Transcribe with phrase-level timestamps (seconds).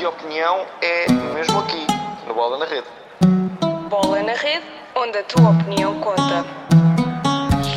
[0.00, 1.86] de opinião é mesmo aqui,
[2.26, 2.86] no Bola na Rede.
[3.90, 4.64] Bola na Rede,
[4.96, 6.42] onde a tua opinião conta.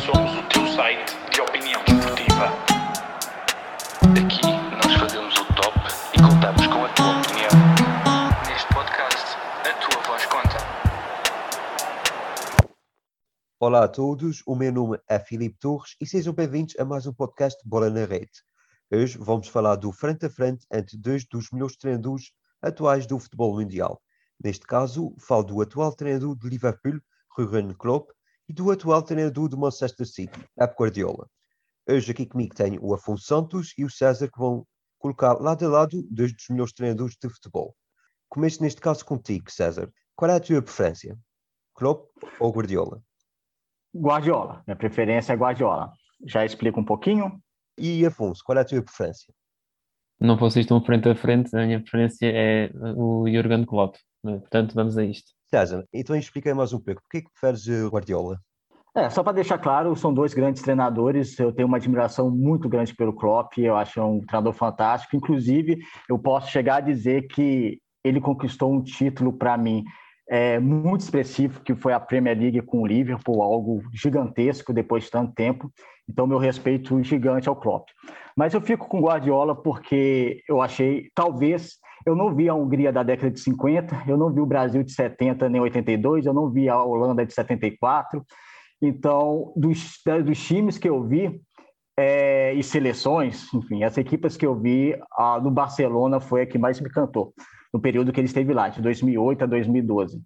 [0.06, 2.46] Somos o teu site de opinião desportiva.
[4.16, 4.40] Aqui
[4.72, 5.78] nós fazemos o top
[6.14, 7.50] e contamos com a tua opinião.
[8.48, 10.56] Neste podcast, a tua voz conta.
[13.60, 17.12] Olá a todos, o meu nome é Filipe Torres e sejam bem-vindos a mais um
[17.12, 18.32] podcast Bola na Rede.
[18.92, 23.54] Hoje vamos falar do frente a frente entre dois dos melhores treinadores atuais do futebol
[23.54, 24.00] mundial.
[24.42, 27.00] Neste caso, falo do atual treinador de Liverpool,
[27.36, 28.10] Jurgen Klopp,
[28.48, 31.28] e do atual treinador do Manchester City, Pep Guardiola.
[31.88, 34.66] Hoje aqui comigo tenho o Afonso Santos e o César que vão
[34.98, 37.74] colocar lado a lado dois dos melhores treinadores de futebol.
[38.28, 39.90] Começo neste caso contigo, César.
[40.14, 41.18] Qual é a tua preferência?
[41.74, 43.02] Klopp ou Guardiola?
[43.94, 44.62] Guardiola.
[44.66, 45.92] Minha preferência é Guardiola.
[46.26, 47.40] Já explico um pouquinho.
[47.78, 49.32] E Afonso, qual é a tua preferência?
[50.20, 53.96] Não vocês estão frente a frente, a minha preferência é o Jurgen Klopp.
[54.22, 55.32] Portanto, vamos a isto.
[55.50, 57.02] César, então explica mais um pouco.
[57.02, 58.38] Por que, que preferes o Guardiola?
[58.96, 61.38] É, só para deixar claro, são dois grandes treinadores.
[61.38, 63.58] Eu tenho uma admiração muito grande pelo Klopp.
[63.58, 65.16] Eu acho um treinador fantástico.
[65.16, 69.84] Inclusive, eu posso chegar a dizer que ele conquistou um título para mim
[70.28, 75.10] é, muito expressivo, que foi a Premier League com o Liverpool, algo gigantesco depois de
[75.10, 75.70] tanto tempo.
[76.08, 77.88] Então, meu respeito gigante ao Klopp.
[78.36, 83.02] Mas eu fico com Guardiola porque eu achei, talvez, eu não vi a Hungria da
[83.02, 86.68] década de 50, eu não vi o Brasil de 70 nem 82, eu não vi
[86.68, 88.24] a Holanda de 74.
[88.82, 91.40] Então, dos, dos times que eu vi
[91.96, 96.58] é, e seleções, enfim, as equipes que eu vi, a do Barcelona foi a que
[96.58, 97.32] mais me cantou,
[97.74, 100.22] no período que ele esteve lá, de 2008 a 2012.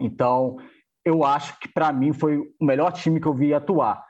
[0.00, 0.58] Então,
[1.04, 4.00] eu acho que para mim foi o melhor time que eu vi atuar.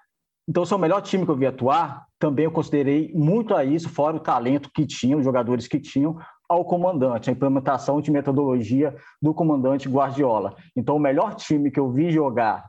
[0.47, 3.65] Então, se é o melhor time que eu vi atuar, também eu considerei muito a
[3.65, 8.11] isso, fora o talento que tinham, os jogadores que tinham, ao comandante, a implementação de
[8.11, 10.55] metodologia do comandante Guardiola.
[10.77, 12.67] Então, o melhor time que eu vi jogar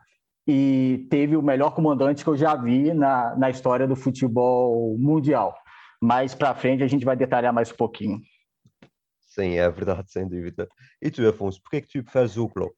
[0.48, 5.56] e teve o melhor comandante que eu já vi na, na história do futebol mundial.
[6.02, 8.20] Mais para frente a gente vai detalhar mais um pouquinho.
[9.30, 10.68] Sim, é verdade, sem dúvida.
[11.02, 12.76] E tu, Afonso, por que é que tu preferes o Klopp?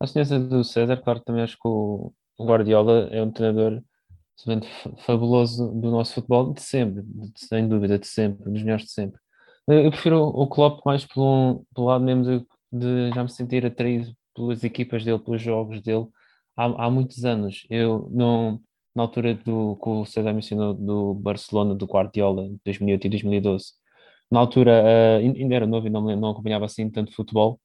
[0.00, 3.82] A semelhança do César, claro, também acho que o Guardiola é um treinador
[4.98, 7.04] fabuloso do nosso futebol de sempre,
[7.36, 9.20] sem dúvida, de sempre, dos melhores de sempre.
[9.68, 14.12] Eu prefiro o Klopp mais pelo, pelo lado mesmo de, de, já me sentir atraído
[14.34, 16.06] pelas equipas dele, pelos jogos dele,
[16.56, 17.66] há, há muitos anos.
[17.68, 18.60] Eu, não,
[18.94, 23.77] na altura do que o César mencionou, do Barcelona, do Guardiola, 2008 e 2012,
[24.30, 27.60] na altura uh, ainda era novo e não, não acompanhava assim tanto futebol,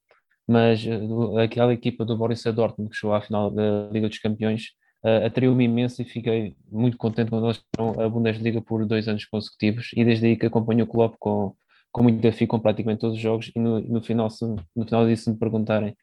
[0.48, 4.68] mas uh, aquela equipa do Borussia Dortmund que chegou à final da Liga dos Campeões
[5.04, 9.26] uh, atraiu-me imenso e fiquei muito contente quando eles foram a Bundesliga por dois anos
[9.26, 9.92] consecutivos.
[9.96, 11.54] E desde aí que acompanho o clube com,
[11.92, 13.52] com muito desafio com praticamente todos os jogos.
[13.56, 14.46] E no, no, final, se,
[14.76, 15.96] no final disso me perguntarem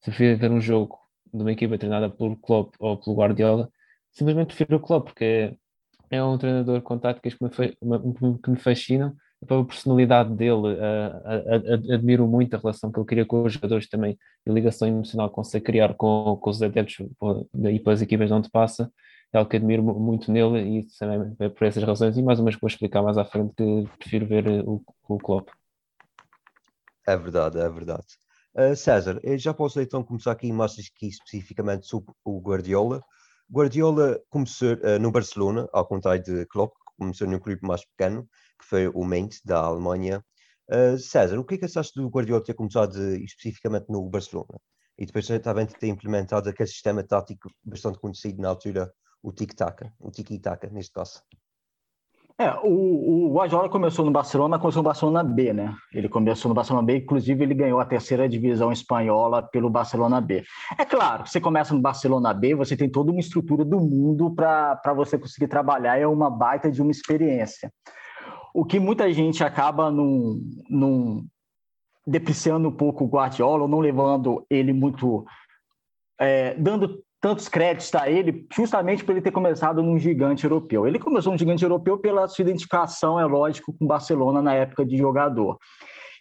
[0.00, 0.98] se prefiro ver um jogo
[1.32, 3.68] de uma equipa treinada pelo Klopp ou pelo Guardiola,
[4.12, 5.56] simplesmente prefiro o Klopp porque
[6.10, 7.50] é um treinador com táticas que me,
[8.38, 9.14] que me fascinam
[9.46, 14.18] pela personalidade dele, uh, admiro muito a relação que ele cria com os jogadores também,
[14.46, 17.06] a ligação emocional que consegue criar com, com os adeptos
[17.70, 18.90] e para as equipas de onde passa,
[19.32, 22.46] é algo que admiro muito nele e também é por essas razões, e mais uma
[22.46, 25.48] vez vou explicar mais à frente que prefiro ver o, o Klopp.
[27.06, 28.06] É verdade, é verdade.
[28.54, 33.02] Uh, César, já posso então começar aqui mais aqui especificamente sobre o Guardiola.
[33.50, 38.28] Guardiola começou uh, no Barcelona, ao contrário de Klopp, começou num clube mais pequeno,
[38.58, 40.24] que foi o Mainz, da Alemanha.
[40.70, 44.60] Uh, César, o que é que achaste do Guardiola ter começado especificamente no Barcelona?
[44.98, 48.92] E depois também ter implementado aquele sistema tático bastante conhecido na altura,
[49.22, 51.22] o tic-tac, o tiki-taka, neste caso.
[52.40, 55.74] É, o, o Guardiola começou no Barcelona, começou no Barcelona B, né?
[55.92, 60.44] Ele começou no Barcelona B, inclusive ele ganhou a terceira divisão espanhola pelo Barcelona B.
[60.78, 64.94] É claro, você começa no Barcelona B, você tem toda uma estrutura do mundo para
[64.94, 67.72] você conseguir trabalhar, é uma baita de uma experiência
[68.54, 71.26] o que muita gente acaba num, num
[72.06, 75.26] depreciando um pouco o Guardiola, ou não levando ele muito,
[76.18, 80.86] é, dando tantos créditos a ele, justamente por ele ter começado num gigante europeu.
[80.86, 84.96] Ele começou um gigante europeu pela sua identificação, é lógico, com Barcelona na época de
[84.96, 85.58] jogador.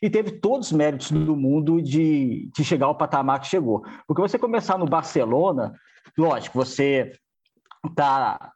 [0.01, 3.83] E teve todos os méritos do mundo de, de chegar ao patamar que chegou.
[4.07, 5.73] Porque você começar no Barcelona,
[6.17, 7.13] lógico, você
[7.87, 8.51] está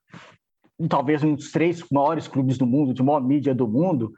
[0.88, 4.12] talvez um dos três maiores clubes do mundo, de maior mídia do mundo,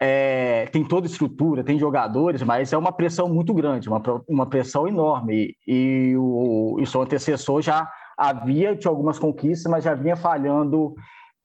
[0.00, 4.86] é, tem toda estrutura, tem jogadores, mas é uma pressão muito grande, uma, uma pressão
[4.86, 5.54] enorme.
[5.66, 10.94] E, e o, seu antecessor já havia de algumas conquistas, mas já vinha falhando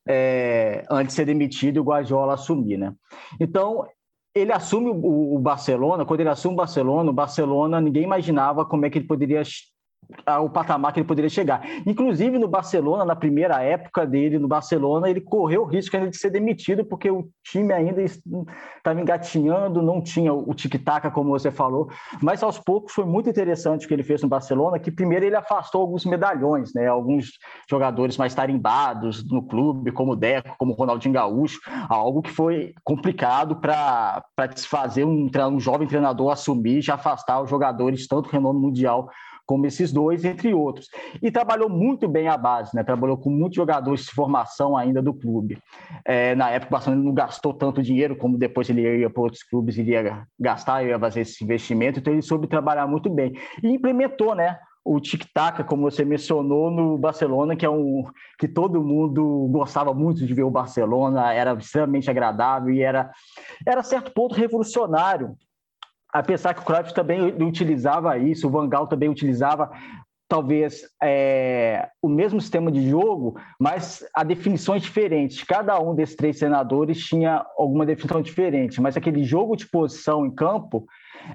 [0.08, 2.78] é, antes de ser demitido e o Guardiola assumir.
[2.78, 2.94] Né?
[3.40, 3.86] Então,
[4.34, 8.86] ele assume o, o Barcelona, quando ele assume o Barcelona, o Barcelona, ninguém imaginava como
[8.86, 9.42] é que ele poderia
[10.42, 11.62] o patamar que ele poderia chegar.
[11.86, 16.18] Inclusive no Barcelona, na primeira época dele no Barcelona, ele correu o risco ainda de
[16.18, 21.90] ser demitido, porque o time ainda estava engatinhando, não tinha o tic-tac, como você falou,
[22.22, 25.36] mas aos poucos foi muito interessante o que ele fez no Barcelona, que primeiro ele
[25.36, 26.88] afastou alguns medalhões, né?
[26.88, 27.32] alguns
[27.70, 31.60] jogadores mais tarimbados no clube, como o Deco, como o Ronaldinho Gaúcho,
[31.90, 34.24] algo que foi complicado para
[34.54, 39.10] desfazer um, um jovem treinador assumir já afastar os jogadores, tanto renome mundial
[39.52, 40.88] como esses dois, entre outros.
[41.22, 42.86] E trabalhou muito bem a base, né?
[42.86, 45.58] trabalhou com muitos jogadores de formação ainda do clube.
[46.06, 49.44] É, na época, o Barcelona não gastou tanto dinheiro como depois ele ia para outros
[49.44, 53.34] clubes, iria gastar, ia fazer esse investimento, então ele soube trabalhar muito bem.
[53.62, 54.58] E implementou, né?
[54.86, 58.06] o tic-tac, como você mencionou, no Barcelona, que é um
[58.40, 63.12] que todo mundo gostava muito de ver o Barcelona, era extremamente agradável e era,
[63.68, 65.36] era certo ponto revolucionário
[66.14, 69.72] apesar que o Cruyff também utilizava isso, o Van Gaal também utilizava
[70.32, 75.44] talvez é, o mesmo sistema de jogo, mas a definições diferentes.
[75.44, 80.34] Cada um desses três senadores tinha alguma definição diferente, mas aquele jogo de posição em
[80.34, 80.86] campo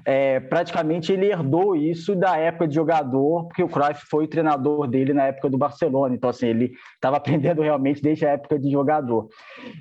[0.05, 4.87] é, praticamente ele herdou isso da época de jogador, porque o Cruyff foi o treinador
[4.87, 8.69] dele na época do Barcelona, então assim, ele estava aprendendo realmente desde a época de
[8.71, 9.27] jogador.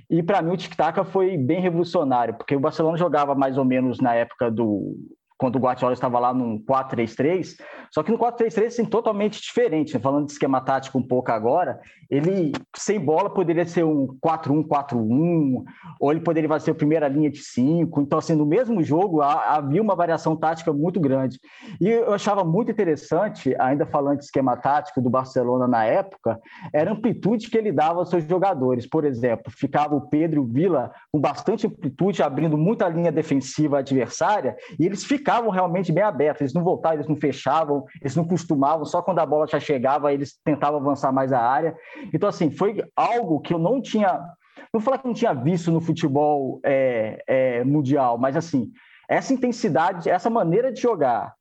[0.09, 4.01] E para mim o tic-tac foi bem revolucionário, porque o Barcelona jogava mais ou menos
[4.01, 4.97] na época do
[5.39, 7.57] quando o Guardiola estava lá no 4-3-3,
[7.91, 10.01] só que no 4-3-3 assim, totalmente diferente, né?
[10.01, 11.79] falando de esquema tático um pouco agora,
[12.11, 15.63] ele sem bola poderia ser um 4-1-4-1,
[16.01, 19.83] ou ele poderia fazer a primeira linha de 5, então assim, no mesmo jogo havia
[19.83, 21.39] uma variação tática muito grande.
[21.81, 26.41] E eu achava muito interessante, ainda falando de esquema tático do Barcelona na época,
[26.73, 30.45] era a amplitude que ele dava aos seus jogadores, por exemplo, ficava o Pedro e
[30.45, 35.91] o Vila com bastante amplitude, abrindo muita linha defensiva adversária, e eles ficavam ficavam realmente
[35.91, 39.49] bem abertos, eles não voltavam, eles não fechavam, eles não costumavam, só quando a bola
[39.49, 41.77] já chegava, eles tentavam avançar mais a área.
[42.15, 45.73] Então, assim, foi algo que eu não tinha, não vou falar que não tinha visto
[45.73, 48.71] no futebol é, é, mundial, mas assim,
[49.09, 51.35] essa intensidade, essa maneira de jogar,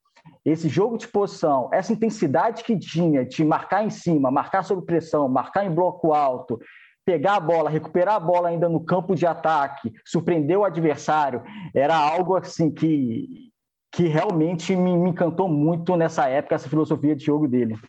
[0.43, 5.29] esse jogo de posição, essa intensidade que tinha de marcar em cima, marcar sob pressão,
[5.29, 6.59] marcar em bloco alto,
[7.05, 11.43] pegar a bola, recuperar a bola ainda no campo de ataque, surpreender o adversário,
[11.75, 13.53] era algo assim que
[13.95, 17.79] que realmente me, me encantou muito nessa época, essa filosofia de jogo dele.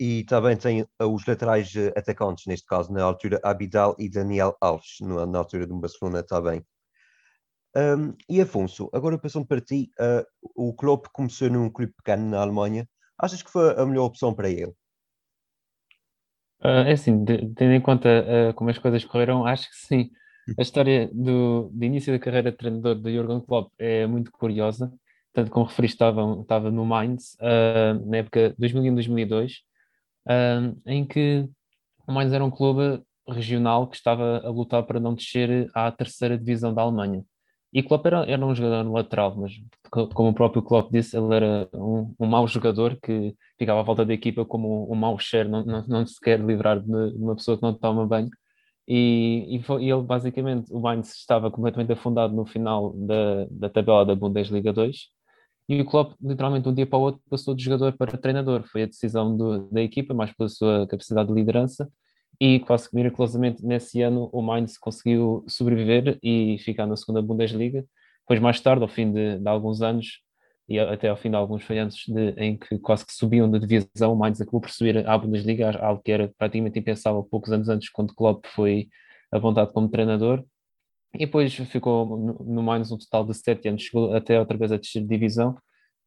[0.00, 4.56] E também tem eh, os laterais eh, atacantes, neste caso, na altura, Abidal e Daniel
[4.60, 6.64] Alves, na altura do Barcelona também.
[7.76, 10.24] Um, e Afonso, agora passando para ti, uh,
[10.56, 12.88] o Klopp começou num clube pequeno na Alemanha.
[13.16, 14.72] Achas que foi a melhor opção para ele?
[16.60, 20.10] Uh, é assim, de, tendo em conta uh, como as coisas correram, acho que sim.
[20.56, 24.92] A história do, do início da carreira de treinador de Jurgen Klopp é muito curiosa,
[25.32, 29.52] tanto como referiste, estava, estava no Mainz, uh, na época 2001-2002,
[30.26, 31.48] uh, em que
[32.06, 36.38] o Mainz era um clube regional que estava a lutar para não descer à terceira
[36.38, 37.22] divisão da Alemanha.
[37.70, 39.52] E Klopp era, era um jogador lateral, mas
[39.90, 44.06] como o próprio Klopp disse, ele era um, um mau jogador que ficava à volta
[44.06, 47.58] da equipa como um mau cheiro, não, não, não se quer livrar de uma pessoa
[47.58, 48.30] que não toma banho.
[48.90, 53.68] E, e, foi, e ele basicamente, o Mainz estava completamente afundado no final da, da
[53.68, 55.08] tabela da Bundesliga 2
[55.68, 58.64] e o Klopp literalmente de um dia para o outro passou de jogador para treinador,
[58.66, 61.86] foi a decisão do, da equipa, mais pela sua capacidade de liderança
[62.40, 67.84] e quase que miraculosamente nesse ano o Mainz conseguiu sobreviver e ficar na segunda Bundesliga,
[68.20, 70.22] depois mais tarde, ao fim de, de alguns anos
[70.68, 74.12] e até ao fim de alguns falhanços de, em que quase que subiam da divisão,
[74.12, 77.88] o Mainz acabou por subir à Bundesliga, algo que era praticamente impensável poucos anos antes,
[77.88, 78.88] quando Klopp foi
[79.32, 80.44] apontado como treinador.
[81.14, 84.76] E depois ficou no, Mainz um total de sete anos, chegou até outra vez a
[84.76, 85.56] descer de divisão,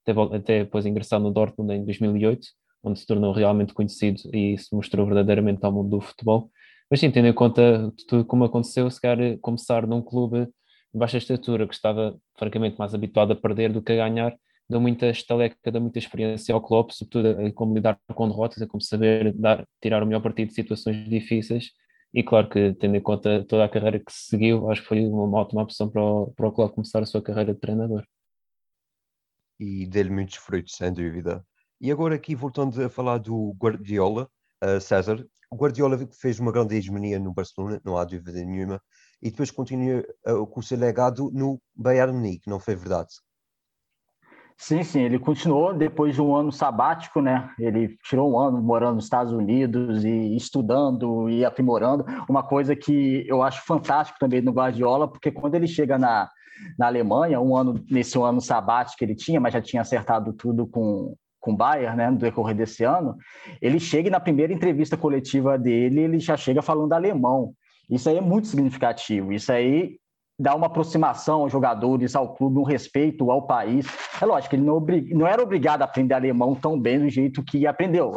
[0.06, 2.48] até, até depois ingressar no Dortmund em 2008,
[2.84, 6.51] onde se tornou realmente conhecido e se mostrou verdadeiramente ao mundo do futebol.
[6.89, 10.46] Mas sim, tendo em conta tudo como aconteceu, se calhar começar num clube
[10.94, 14.36] de baixa estatura, que estava francamente mais habituado a perder do que a ganhar,
[14.72, 18.68] deu muita estaleca, deu muita experiência ao Klopp, sobretudo em como lidar com derrotas, em
[18.68, 21.72] como saber dar, tirar o melhor partido de situações difíceis.
[22.13, 25.06] E claro que, tendo em conta toda a carreira que se seguiu, acho que foi
[25.06, 28.06] uma ótima opção para o, para o Klopp começar a sua carreira de treinador.
[29.60, 31.46] E deu-lhe muitos frutos, sem dúvida.
[31.80, 34.30] E agora aqui, voltando a falar do Guardiola,
[34.63, 38.82] uh, César, o Guardiola fez uma grande hegemonia no Barcelona, não há dúvida nenhuma,
[39.22, 43.10] e depois continua uh, com o seu legado no Bayern Munique, não foi verdade?
[44.62, 47.50] Sim, sim, ele continuou depois de um ano sabático, né?
[47.58, 53.25] Ele tirou um ano morando nos Estados Unidos e estudando e aprimorando, uma coisa que
[53.27, 56.30] eu acho fantástico também no Guardiola, porque quando ele chega na,
[56.77, 60.68] na Alemanha, um ano nesse ano sabático que ele tinha, mas já tinha acertado tudo
[60.68, 63.18] com com o Bayern, né, no decorrer desse ano,
[63.60, 67.56] ele chega e na primeira entrevista coletiva dele, ele já chega falando alemão.
[67.89, 69.34] Isso aí é muito significativo.
[69.34, 69.98] Isso aí
[70.42, 73.86] dá uma aproximação aos jogadores, ao clube, um respeito ao país.
[74.20, 77.68] É lógico, ele não, não era obrigado a aprender alemão tão bem do jeito que
[77.68, 78.12] aprendeu.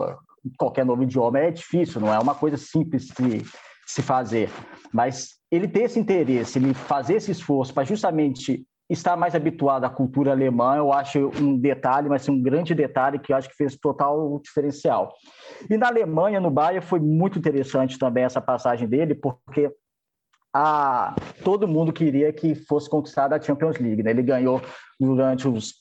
[0.58, 3.44] Qualquer novo idioma é difícil, não é uma coisa simples de
[3.86, 4.50] se fazer.
[4.92, 9.90] Mas ele ter esse interesse, ele fazer esse esforço para justamente estar mais habituado à
[9.90, 13.76] cultura alemã, eu acho um detalhe, mas um grande detalhe que eu acho que fez
[13.76, 15.12] total diferencial.
[15.68, 19.70] E na Alemanha, no Bayern, foi muito interessante também essa passagem dele, porque
[20.54, 24.04] a, todo mundo queria que fosse conquistada a Champions League.
[24.04, 24.10] Né?
[24.12, 24.62] Ele ganhou
[25.00, 25.74] durante os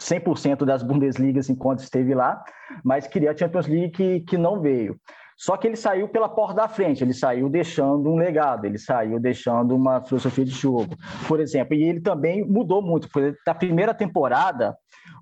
[0.00, 2.42] 100% das Bundesligas enquanto esteve lá,
[2.82, 4.98] mas queria a Champions League que, que não veio.
[5.36, 9.18] Só que ele saiu pela porta da frente, ele saiu deixando um legado, ele saiu
[9.18, 11.74] deixando uma filosofia de jogo, por exemplo.
[11.74, 14.76] E ele também mudou muito, porque na primeira temporada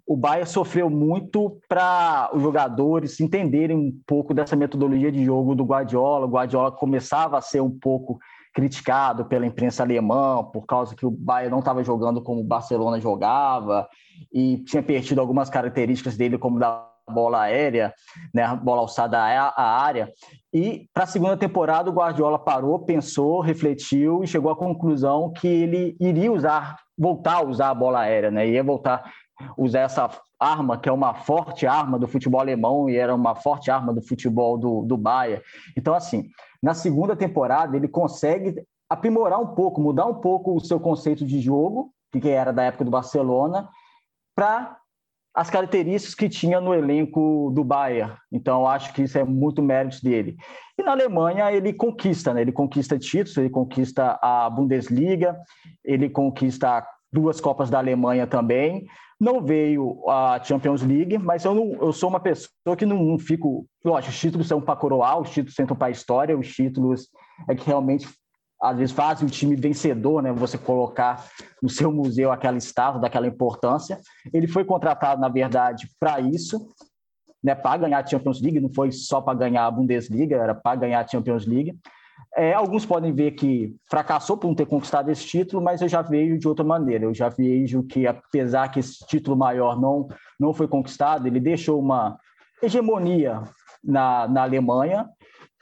[0.07, 5.65] o Bayern sofreu muito para os jogadores entenderem um pouco dessa metodologia de jogo do
[5.65, 6.27] Guardiola.
[6.27, 8.19] O Guardiola começava a ser um pouco
[8.53, 13.01] criticado pela imprensa alemã por causa que o Bayern não estava jogando como o Barcelona
[13.01, 13.89] jogava
[14.33, 17.93] e tinha perdido algumas características dele como da bola aérea,
[18.33, 20.13] né, bola alçada à área.
[20.53, 25.49] E para a segunda temporada o Guardiola parou, pensou, refletiu e chegou à conclusão que
[25.49, 29.03] ele iria usar, voltar a usar a bola aérea, né, ia voltar
[29.57, 33.71] usar essa arma que é uma forte arma do futebol alemão e era uma forte
[33.71, 35.43] arma do futebol do, do Bayern.
[35.77, 36.29] Então assim,
[36.63, 41.41] na segunda temporada ele consegue aprimorar um pouco, mudar um pouco o seu conceito de
[41.41, 43.69] jogo, que era da época do Barcelona,
[44.37, 44.77] para
[45.35, 48.15] as características que tinha no elenco do Bayern.
[48.31, 50.37] Então, acho que isso é muito mérito dele.
[50.79, 52.43] E na Alemanha, ele conquista, né?
[52.43, 55.39] ele conquista títulos, ele conquista a Bundesliga,
[55.83, 58.87] ele conquista duas Copas da Alemanha também.
[59.23, 63.21] Não veio a Champions League, mas eu, não, eu sou uma pessoa que não, não
[63.21, 63.65] fico.
[63.85, 67.07] Lógico, os títulos são para coroar, os títulos são para a história, os títulos
[67.49, 68.09] é que realmente
[68.61, 70.33] às vezes fazem o time vencedor, né?
[70.33, 71.25] Você colocar
[71.63, 74.01] no seu museu aquela estátua daquela importância.
[74.35, 76.69] Ele foi contratado, na verdade, para isso,
[77.41, 77.55] né?
[77.55, 80.99] Para ganhar a Champions League, não foi só para ganhar a Bundesliga, era para ganhar
[80.99, 81.79] a Champions League.
[82.37, 86.01] É, alguns podem ver que fracassou por não ter conquistado esse título, mas eu já
[86.01, 87.05] vejo de outra maneira.
[87.05, 90.09] Eu já vejo que, apesar que esse título maior não,
[90.41, 92.19] não foi conquistado, ele deixou uma
[92.63, 93.43] hegemonia
[93.85, 95.09] na, na Alemanha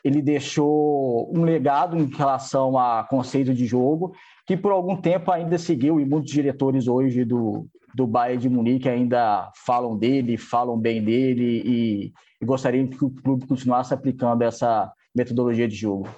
[0.05, 4.13] ele deixou um legado em relação a conceito de jogo
[4.47, 8.89] que por algum tempo ainda seguiu e muitos diretores hoje do, do Bayern de Munique
[8.89, 14.91] ainda falam dele, falam bem dele e, e gostariam que o clube continuasse aplicando essa
[15.15, 16.09] metodologia de jogo.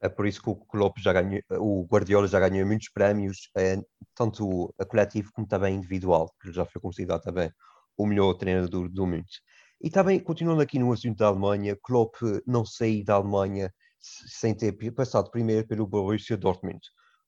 [0.00, 3.80] É por isso que o Klopp já ganhou, o Guardiola já ganhou muitos prémios, é,
[4.14, 7.50] tanto a coletivo como também individual, que já foi considerado também
[7.96, 9.24] o melhor treinador do mundo.
[9.80, 12.14] E também, continuando aqui no assunto da Alemanha, Klopp
[12.46, 16.80] não saiu da Alemanha sem ter passado primeiro pelo Borussia Dortmund,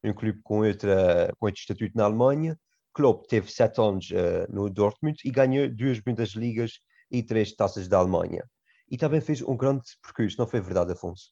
[0.04, 2.58] um clube com, outra, com outro estatuto na Alemanha.
[2.92, 6.80] Klopp teve sete anos uh, no Dortmund e ganhou duas Bundesligas
[7.10, 8.44] e três taças da Alemanha.
[8.90, 11.30] E também fez um grande percurso, não foi verdade, Afonso?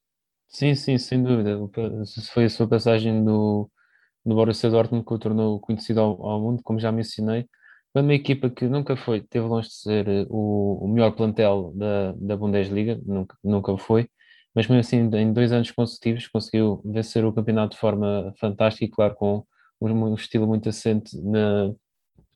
[0.48, 1.58] Sim, sim, sem dúvida.
[2.32, 3.70] Foi a sua passagem no,
[4.24, 7.48] no Borussia Dortmund que o tornou conhecido ao, ao mundo, como já mencionei
[8.02, 12.12] uma equipa que nunca foi, teve longe de ser eh, o, o melhor plantel da,
[12.12, 14.08] da Bundesliga, nunca, nunca foi,
[14.54, 18.88] mas mesmo assim em dois anos consecutivos conseguiu vencer o campeonato de forma fantástica e
[18.88, 19.44] claro com
[19.80, 21.72] um, estilo muito assente na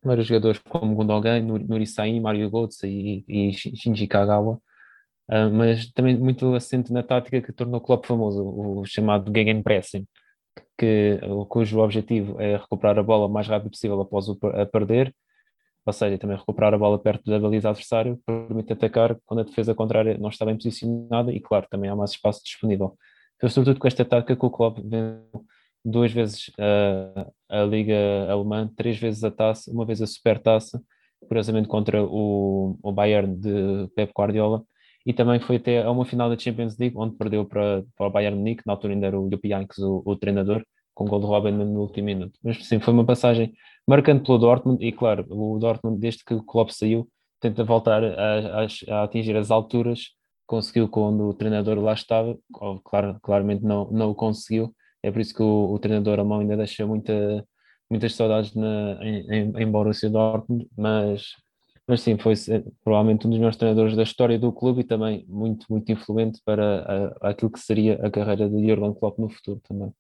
[0.03, 4.59] vários jogadores como Gundogan, Nuri Sahin, Mario Götze e, e Shinji Kagawa,
[5.31, 10.07] uh, mas também muito assente na tática que tornou o clube famoso, o chamado Gegenpressing,
[10.79, 15.15] que, cujo objetivo é recuperar a bola o mais rápido possível após o, a perder
[15.85, 19.75] ou seja, também recuperar a bola perto da baliza adversário permite atacar quando a defesa
[19.75, 22.97] contrária não está bem posicionada e, claro, também há mais espaço disponível.
[23.41, 25.45] Foi sobretudo com esta tática que o clube venceu
[25.83, 27.97] duas vezes a, a Liga
[28.31, 30.83] Alemã, três vezes a taça, uma vez a Supertaça,
[31.27, 34.63] curiosamente contra o, o Bayern de Pep Guardiola,
[35.07, 38.11] e também foi até a uma final da Champions League, onde perdeu para, para o
[38.11, 40.63] Bayern Munique, na altura ainda era o Jupp Heynckes o, o treinador,
[40.95, 42.39] com o gol de Robin no último minuto.
[42.43, 43.53] Mas sim, foi uma passagem
[43.87, 44.85] marcante pelo Dortmund.
[44.85, 47.09] E claro, o Dortmund desde que o Klopp saiu
[47.41, 50.11] tenta voltar a, a, a atingir as alturas.
[50.47, 52.37] Conseguiu quando o treinador lá estava,
[52.85, 56.57] claro, claramente não, não o conseguiu, é por isso que o, o treinador alemão ainda
[56.57, 57.47] deixa muita,
[57.89, 61.35] muitas saudades na, em, em, em Borussia Dortmund, mas,
[61.91, 62.35] mas sim, foi
[62.85, 67.17] provavelmente um dos melhores treinadores da história do clube e também muito, muito influente para
[67.21, 69.93] a, aquilo que seria a carreira de Jurgen Klopp no futuro também.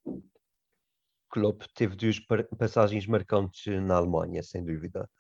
[1.29, 2.21] Klopp teve duas
[2.57, 5.11] passagens marcantes na Alemanha, sem dúvida.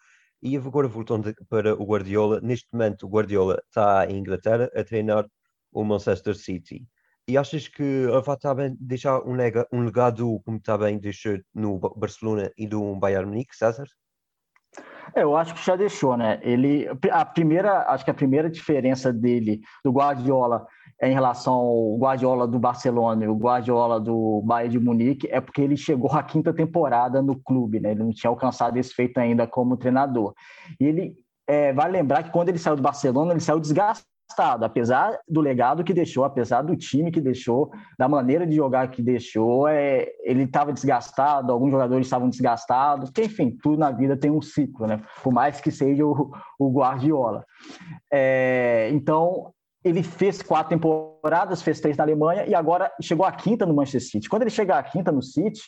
[0.41, 5.29] E agora voltando para o Guardiola, neste momento o Guardiola está em Inglaterra a treinar
[5.73, 6.87] o Manchester City.
[7.27, 12.53] E achas que vai também deixar um, lega, um legado como também deixou no Barcelona
[12.57, 13.89] e do Bayern Munique, César?
[15.15, 16.39] É, eu acho que já deixou, né?
[16.43, 20.67] Ele, a primeira, acho que a primeira diferença dele do Guardiola
[21.03, 25.63] em relação ao Guardiola do Barcelona e o Guardiola do Bayern de Munique é porque
[25.63, 27.93] ele chegou à quinta temporada no clube, né?
[27.93, 30.35] Ele não tinha alcançado esse feito ainda como treinador.
[30.79, 31.15] E ele
[31.47, 35.41] é, vai lembrar que quando ele saiu do Barcelona, ele saiu desgastado desgastado, apesar do
[35.41, 40.09] legado que deixou, apesar do time que deixou, da maneira de jogar que deixou, é,
[40.23, 44.87] ele estava desgastado, alguns jogadores estavam desgastados, porque, enfim, tudo na vida tem um ciclo,
[44.87, 45.03] né?
[45.23, 47.45] Por mais que seja o, o Guardiola.
[48.13, 49.53] É, então,
[49.85, 54.03] ele fez quatro temporadas, fez três na Alemanha e agora chegou à quinta no Manchester
[54.03, 54.29] City.
[54.29, 55.63] Quando ele chega à quinta no City,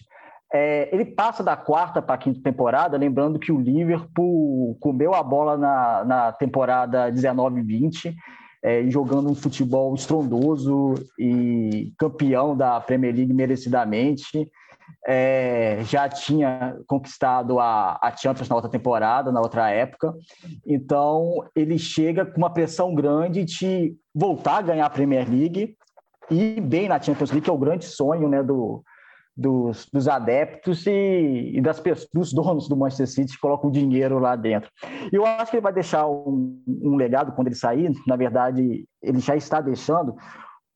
[0.54, 5.22] é, ele passa da quarta para a quinta temporada, lembrando que o Liverpool comeu a
[5.22, 8.14] bola na, na temporada 19-20
[8.62, 14.48] é, jogando um futebol estrondoso e campeão da Premier League merecidamente.
[15.06, 20.14] É, já tinha conquistado a, a Champions na outra temporada, na outra época.
[20.64, 25.76] Então, ele chega com uma pressão grande de voltar a ganhar a Premier League
[26.30, 28.82] e bem na Champions League, que é o grande sonho né, do,
[29.36, 34.36] dos, dos adeptos e, e das dos donos do Manchester City que colocam dinheiro lá
[34.36, 34.70] dentro.
[35.10, 39.18] Eu acho que ele vai deixar um, um legado quando ele sair, na verdade, ele
[39.20, 40.14] já está deixando,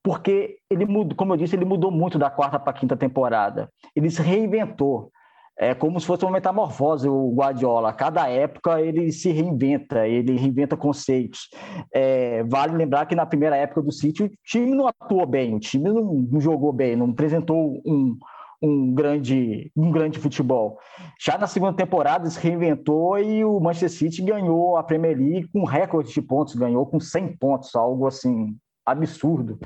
[0.03, 3.69] porque ele mudou, como eu disse, ele mudou muito da quarta para a quinta temporada.
[3.95, 5.11] Ele se reinventou.
[5.59, 7.89] É como se fosse uma metamorfose o Guardiola.
[7.89, 11.49] A cada época ele se reinventa, ele reinventa conceitos.
[11.91, 15.59] É, vale lembrar que na primeira época do City o time não atuou bem, o
[15.59, 18.15] time não, não jogou bem, não apresentou um,
[18.61, 20.79] um grande, um grande futebol.
[21.19, 25.63] Já na segunda temporada se reinventou e o Manchester City ganhou a Premier League com
[25.63, 28.55] recorde de pontos, ganhou com 100 pontos, algo assim
[28.87, 29.59] absurdo.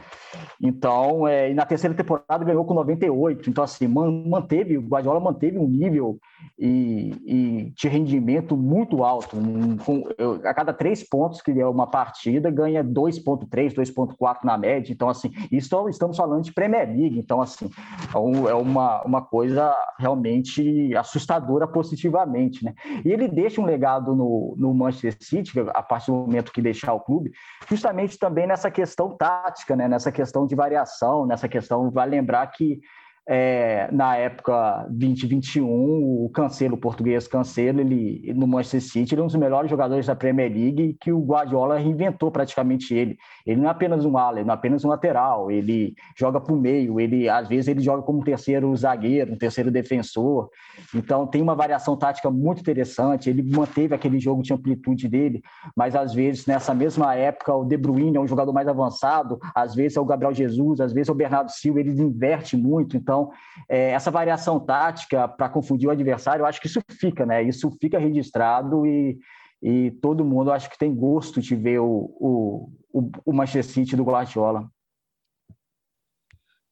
[0.60, 3.50] Então, é, e na terceira temporada ganhou com 98.
[3.50, 6.20] Então, assim, manteve, o Guardiola manteve um nível
[6.58, 9.38] e, e de rendimento muito alto.
[9.86, 14.92] Com, eu, a cada três pontos que é uma partida, ganha 2,3, 2,4 na média.
[14.92, 17.20] Então, assim, isso estamos falando de Premier League.
[17.20, 17.70] Então, assim,
[18.14, 22.74] é, é uma, uma coisa realmente assustadora positivamente, né?
[23.06, 26.94] E ele deixa um legado no, no Manchester City, a partir do momento que deixar
[26.94, 27.32] o clube,
[27.70, 29.88] justamente também nessa questão tática, né?
[29.88, 32.82] nessa questão de variação, nessa questão, vai lembrar que
[33.28, 39.24] é, na época 2021, o Cancelo, o português Cancelo, ele no Manchester City, ele é
[39.24, 43.18] um dos melhores jogadores da Premier League que o Guardiola reinventou praticamente ele.
[43.46, 46.54] Ele não é apenas um ala, ele não é apenas um lateral, ele joga para
[46.54, 50.50] o meio, ele às vezes ele joga como terceiro zagueiro, um terceiro defensor.
[50.94, 53.30] Então tem uma variação tática muito interessante.
[53.30, 55.44] Ele manteve aquele jogo de amplitude dele,
[55.76, 59.76] mas às vezes nessa mesma época o De Bruyne é um jogador mais avançado, às
[59.76, 62.98] vezes é o Gabriel Jesus, às vezes é o Bernardo Silva, ele inverte muito.
[62.98, 63.30] Então então,
[63.68, 67.44] é, essa variação tática para confundir o adversário, eu acho que isso fica, né?
[67.44, 69.20] Isso fica registrado e,
[69.62, 74.06] e todo mundo acho que tem gosto de ver o, o, o Manchester City do
[74.06, 74.66] Guardiola.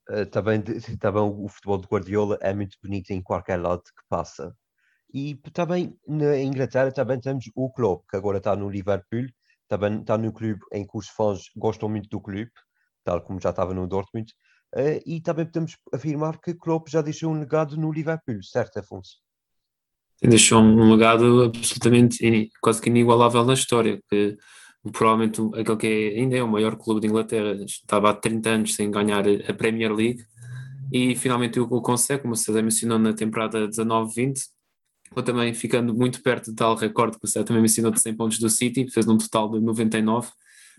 [0.10, 0.62] Uh, também,
[0.98, 4.56] também o futebol do Guardiola é muito bonito em qualquer lado que passa.
[5.14, 9.26] E também na Inglaterra também temos o Klopp, que agora está no Liverpool,
[9.68, 12.50] também está no clube em que os fãs gostam muito do clube,
[13.04, 14.32] tal como já estava no Dortmund.
[14.76, 19.18] Uh, e também podemos afirmar que Klopp já deixou um legado no Liverpool, certo, Afonso?
[20.22, 24.38] Deixou um legado absolutamente quase que inigualável na história, que
[24.92, 28.76] provavelmente aquele que é, ainda é o maior clube de Inglaterra, estava há 30 anos
[28.76, 30.24] sem ganhar a Premier League
[30.92, 34.40] e finalmente o consegue, como você mencionou na temporada 19-20,
[35.16, 38.40] ou também ficando muito perto de tal recorde que você também mencionou de 100 pontos
[38.40, 40.30] do City, fez um total de 99,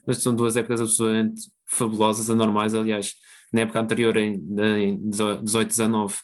[0.06, 3.14] mas são duas épocas absolutamente fabulosas, anormais, aliás,
[3.52, 6.14] na época anterior, em, em 18-19,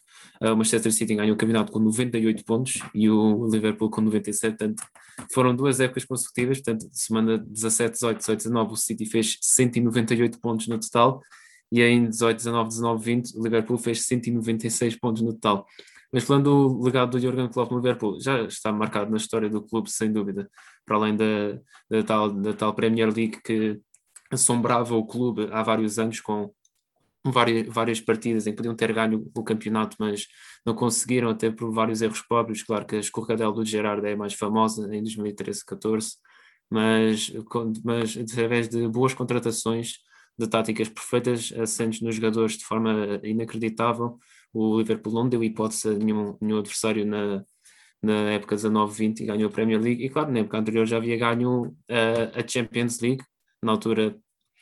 [0.41, 4.83] o Manchester City ganhou o campeonato com 98 pontos e o Liverpool com 97, portanto
[5.33, 10.69] foram duas épocas consecutivas, portanto semana 17, 18, 18, 19 o City fez 198 pontos
[10.69, 11.21] no total
[11.73, 15.67] e em 18, 19, 19, 20 o Liverpool fez 196 pontos no total.
[16.13, 19.61] Mas falando do legado do Jurgen Klopp no Liverpool, já está marcado na história do
[19.61, 20.49] clube, sem dúvida,
[20.85, 21.59] para além da,
[21.91, 23.81] da, tal, da tal Premier League que
[24.31, 26.53] assombrava o clube há vários anos com
[27.33, 30.27] várias, várias partidas em que podiam ter ganho o campeonato, mas
[30.65, 32.63] não conseguiram, até por vários erros próprios.
[32.63, 36.15] Claro que a escorregadela do Gerard é mais famosa em 2013-14,
[36.71, 37.33] mas,
[37.85, 39.95] mas através de boas contratações,
[40.39, 44.19] de táticas perfeitas, assentes nos jogadores de forma inacreditável,
[44.53, 47.45] o Liverpool não deu hipótese a nenhum, nenhum adversário na,
[48.03, 50.05] na época 19-20 e ganhou a Premier League.
[50.05, 51.77] E claro, na época anterior já havia ganho
[52.35, 53.23] a Champions League,
[53.63, 54.17] na altura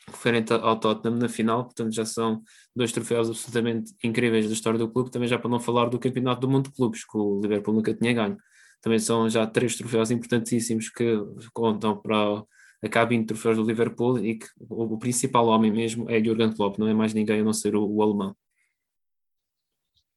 [0.07, 2.41] referente ao Tottenham na final, portanto já são
[2.75, 6.41] dois troféus absolutamente incríveis da história do clube, também já para não falar do Campeonato
[6.41, 8.37] do Mundo de Clubes, que o Liverpool nunca tinha ganho.
[8.81, 11.17] Também são já três troféus importantíssimos que
[11.53, 12.43] contam para
[12.83, 16.77] a cabine de troféus do Liverpool e que o, principal homem mesmo é Jurgen Klopp,
[16.77, 18.35] não é mais ninguém a não ser o, o alemão.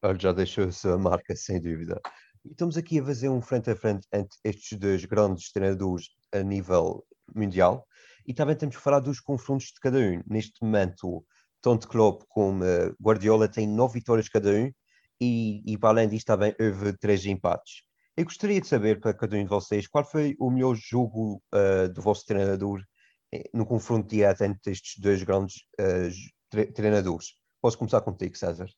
[0.02, 2.00] Ele já deixou a sua marca, sem dúvida.
[2.44, 6.42] E estamos aqui a fazer um frente a frente entre estes dois grandes treinadores a
[6.42, 7.87] nível mundial
[8.28, 10.22] e também temos que falar dos confrontos de cada um.
[10.26, 11.24] Neste momento,
[11.62, 14.70] tanto Klopp como uh, Guardiola têm nove vitórias cada um
[15.18, 17.82] e, e para além disto também houve três empates.
[18.14, 21.88] Eu gostaria de saber para cada um de vocês qual foi o melhor jogo uh,
[21.88, 22.82] do vosso treinador
[23.32, 26.10] eh, no confronto direto entre estes dois grandes uh,
[26.50, 27.28] tre treinadores.
[27.62, 28.68] Posso começar contigo, César?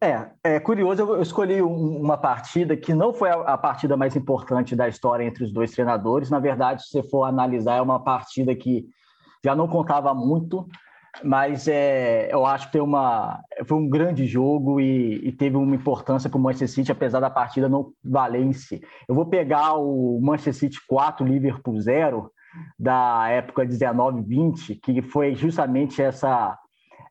[0.00, 4.88] É, é curioso, eu escolhi uma partida que não foi a, partida mais importante da
[4.88, 6.30] história entre os dois treinadores.
[6.30, 8.86] Na verdade, se você for analisar, é uma partida que
[9.42, 10.66] já não contava muito,
[11.22, 15.74] mas é, eu acho que foi, uma, foi um grande jogo e, e teve uma
[15.74, 18.82] importância para o Manchester City, apesar da partida não valer em si.
[19.08, 22.30] Eu vou pegar o Manchester City 4, Liverpool 0,
[22.78, 26.58] da época 19-20, que foi justamente essa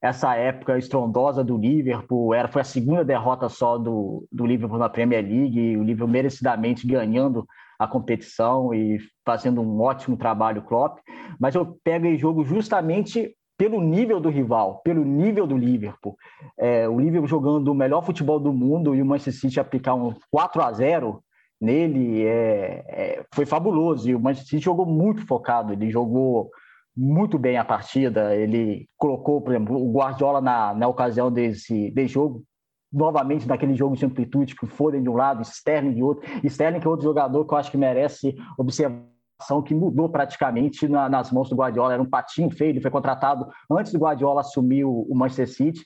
[0.04, 4.89] essa época estrondosa do Liverpool, era, foi a segunda derrota só do, do Liverpool na
[4.89, 7.48] Premier League, o Liverpool merecidamente ganhando
[7.80, 11.00] a competição e fazendo um ótimo trabalho Klopp,
[11.39, 16.18] mas eu pego em jogo justamente pelo nível do rival, pelo nível do Liverpool.
[16.60, 20.13] É, o Liverpool jogando o melhor futebol do mundo e o Manchester City aplicar um
[20.30, 21.24] 4 a 0
[21.62, 24.10] nele é, é, foi fabuloso.
[24.10, 26.52] E o Manchester City jogou muito focado, ele jogou
[26.95, 28.36] muito bem a partida.
[28.36, 32.43] Ele colocou, por exemplo, o Guardiola na, na ocasião desse, desse jogo,
[32.91, 36.23] novamente naquele jogo de amplitude que Foden de um lado, Sterling de outro.
[36.43, 41.10] Sterling que é outro jogador que eu acho que merece observação, que mudou praticamente na,
[41.10, 41.93] nas mãos do Guardiola.
[41.93, 45.84] Era um patinho feio, ele foi contratado antes do Guardiola assumir o, o Manchester City.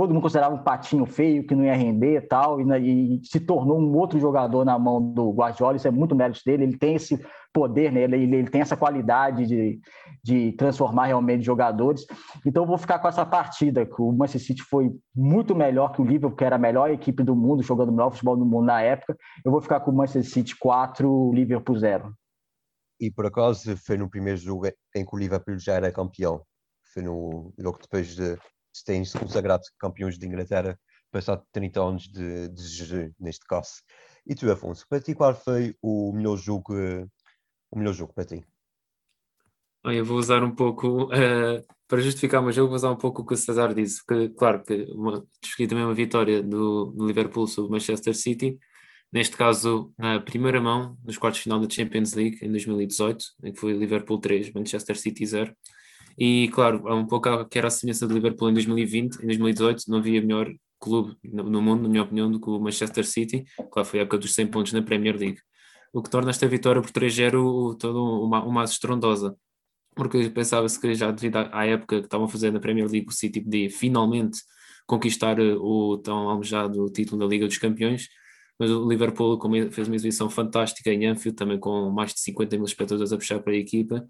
[0.00, 3.38] Todo mundo considerava um patinho feio, que não ia render e tal, e, e se
[3.38, 5.76] tornou um outro jogador na mão do Guardiola.
[5.76, 6.62] Isso é muito mérito dele.
[6.62, 8.04] Ele tem esse poder, né?
[8.04, 9.78] ele, ele tem essa qualidade de,
[10.24, 12.06] de transformar realmente jogadores.
[12.46, 16.00] Então, eu vou ficar com essa partida, que o Manchester City foi muito melhor que
[16.00, 18.64] o Liverpool, que era a melhor equipe do mundo, jogando o melhor futebol do mundo
[18.64, 19.14] na época.
[19.44, 22.10] Eu vou ficar com o Manchester City 4, Liverpool 0.
[22.98, 26.40] E por acaso foi no primeiro jogo em que o Liverpool já era campeão.
[26.94, 28.38] Foi no, logo depois de
[28.72, 30.78] se terem se consagrado campeões de Inglaterra,
[31.10, 33.82] passado 30 anos de, de neste caso.
[34.26, 36.74] E tu, Afonso, para ti qual foi o melhor jogo
[37.70, 38.44] o melhor jogo para ti?
[39.84, 43.22] Eu vou usar um pouco, uh, para justificar o meu jogo, vou usar um pouco
[43.22, 45.26] o que o César disse, porque, claro, que uma,
[45.68, 48.58] também uma vitória do, do Liverpool sobre o Manchester City,
[49.10, 53.52] neste caso, na primeira mão, nos quartos de final da Champions League, em 2018, em
[53.52, 55.56] que foi Liverpool 3, Manchester City 0.
[56.18, 59.84] E, claro, é um pouco que era a semelhança do Liverpool em 2020, em 2018,
[59.88, 63.44] não havia melhor clube no mundo, na minha opinião, do que o Manchester City.
[63.70, 65.38] Claro, foi a época dos 100 pontos na Premier League
[65.92, 69.36] o que torna esta vitória por 3-0 todo uma, uma estrondosa.
[69.94, 73.40] Porque pensava-se que já devido à época que estavam fazer na Premier League, o City
[73.40, 74.38] podia finalmente
[74.86, 78.08] conquistar eh, o tão almejado título da Liga dos Campeões,
[78.58, 79.38] mas o Liverpool
[79.70, 83.40] fez uma exibição fantástica em Anfield, também com mais de 50 mil espectadores a puxar
[83.40, 84.06] para a equipa,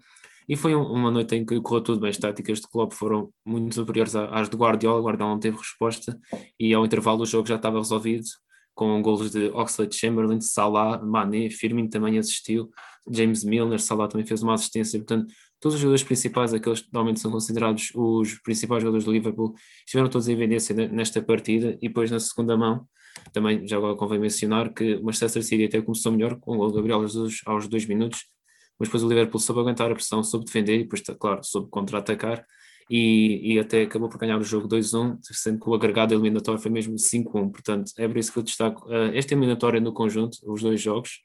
[0.51, 3.73] e foi uma noite em que correu tudo bem, as táticas de Klopp foram muito
[3.73, 6.19] superiores às de Guardiola, Guardiola não teve resposta,
[6.59, 8.25] e ao intervalo o jogo já estava resolvido,
[8.75, 12.69] com golos de Oxlade Chamberlain, Salah, Mané, Firmino também assistiu,
[13.09, 17.21] James Milner, Salah também fez uma assistência, portanto, todos os jogadores principais, aqueles que normalmente
[17.21, 19.53] são considerados os principais jogadores do Liverpool,
[19.85, 21.77] estiveram todos em evidência nesta partida.
[21.81, 22.85] E depois na segunda mão,
[23.31, 26.69] também já agora convém mencionar que o Manchester City até começou melhor com o gol
[26.69, 28.25] de Gabriel Jesus aos dois minutos,
[28.81, 32.43] mas depois o Liverpool soube aguentar a pressão, soube defender e depois, claro, soube contra-atacar
[32.89, 36.71] e, e até acabou por ganhar o jogo 2-1, sendo que o agregado eliminatório foi
[36.71, 37.51] mesmo 5-1.
[37.51, 41.21] Portanto, é por isso que eu destaco uh, esta eliminatória no conjunto, os dois jogos,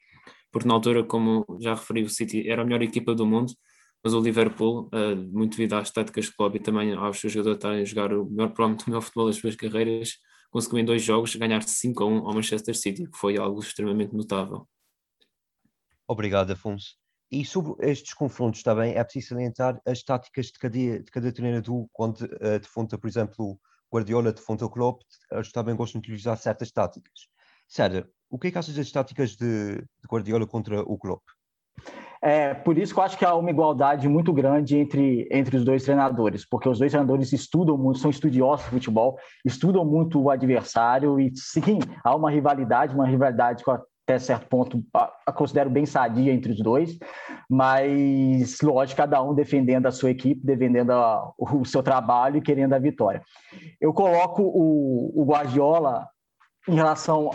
[0.51, 3.51] porque na altura, como já referi, o City era a melhor equipa do mundo,
[4.03, 7.57] mas o Liverpool, uh, muito devido às táticas de clube e também aos seus jogadores
[7.57, 10.11] estarem a jogar o melhor, provavelmente melhor futebol das suas carreiras,
[10.51, 14.67] conseguiu em dois jogos ganhar 5 1 ao Manchester City, que foi algo extremamente notável.
[16.07, 16.95] Obrigado, Afonso.
[17.29, 21.87] E sobre estes confrontos também é preciso salientar as táticas de cada, de cada treinador,
[21.91, 23.59] quando uh, de fonte, por exemplo,
[23.93, 27.27] Guardiola de fonte ao Klopp, eles também gostam de utilizar certas táticas.
[27.67, 31.21] Sérgio, o que é que achas das táticas de, de Guardiola contra o Klopp?
[32.21, 35.63] É, por isso que eu acho que há uma igualdade muito grande entre, entre os
[35.63, 40.29] dois treinadores, porque os dois treinadores estudam muito, são estudiosos de futebol, estudam muito o
[40.29, 43.69] adversário e sim, há uma rivalidade, uma rivalidade que
[44.07, 46.97] até certo ponto a considero bem sadia entre os dois,
[47.49, 52.73] mas lógico, cada um defendendo a sua equipe, defendendo a, o seu trabalho e querendo
[52.73, 53.21] a vitória.
[53.81, 56.07] Eu coloco o, o Guardiola
[56.69, 57.31] em relação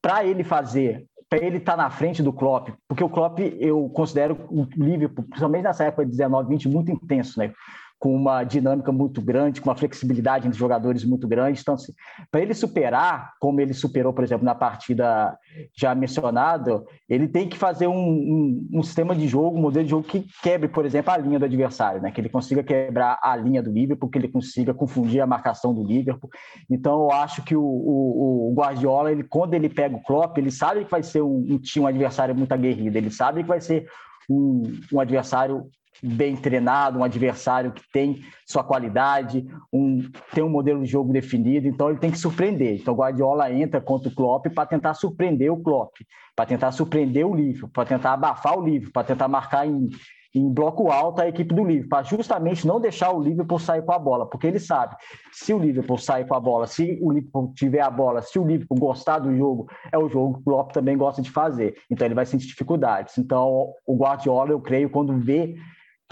[0.00, 3.88] para ele fazer para ele estar tá na frente do Klopp, porque o Klopp eu
[3.88, 7.54] considero o Liverpool, principalmente nessa época de 19, 20, muito intenso, né?
[8.02, 11.60] Com uma dinâmica muito grande, com uma flexibilidade entre jogadores muito grande.
[11.60, 11.92] Então, assim,
[12.32, 15.38] para ele superar, como ele superou, por exemplo, na partida
[15.72, 19.90] já mencionada, ele tem que fazer um, um, um, sistema de jogo, um modelo de
[19.92, 22.10] jogo que quebre, por exemplo, a linha do adversário, né?
[22.10, 25.84] que ele consiga quebrar a linha do Liverpool, que ele consiga confundir a marcação do
[25.84, 26.28] Liverpool.
[26.68, 30.50] Então, eu acho que o, o, o Guardiola, ele, quando ele pega o Klopp, ele
[30.50, 33.86] sabe que vai ser um, um um adversário muito aguerrido, ele sabe que vai ser
[34.28, 35.70] um, um adversário
[36.02, 40.02] bem treinado, um adversário que tem sua qualidade, um,
[40.34, 42.80] tem um modelo de jogo definido, então ele tem que surpreender.
[42.80, 45.94] Então Guardiola entra contra o Klopp para tentar surpreender o Klopp,
[46.34, 49.88] para tentar surpreender o Liverpool, para tentar abafar o Liverpool, para tentar marcar em,
[50.34, 53.92] em bloco alto a equipe do Liverpool, para justamente não deixar o Liverpool sair com
[53.92, 54.96] a bola, porque ele sabe,
[55.30, 58.44] se o Liverpool sair com a bola, se o Liverpool tiver a bola, se o
[58.44, 61.76] Liverpool gostar do jogo, é o jogo que o Klopp também gosta de fazer.
[61.88, 63.18] Então ele vai sentir dificuldades.
[63.18, 65.54] Então o Guardiola, eu creio, quando vê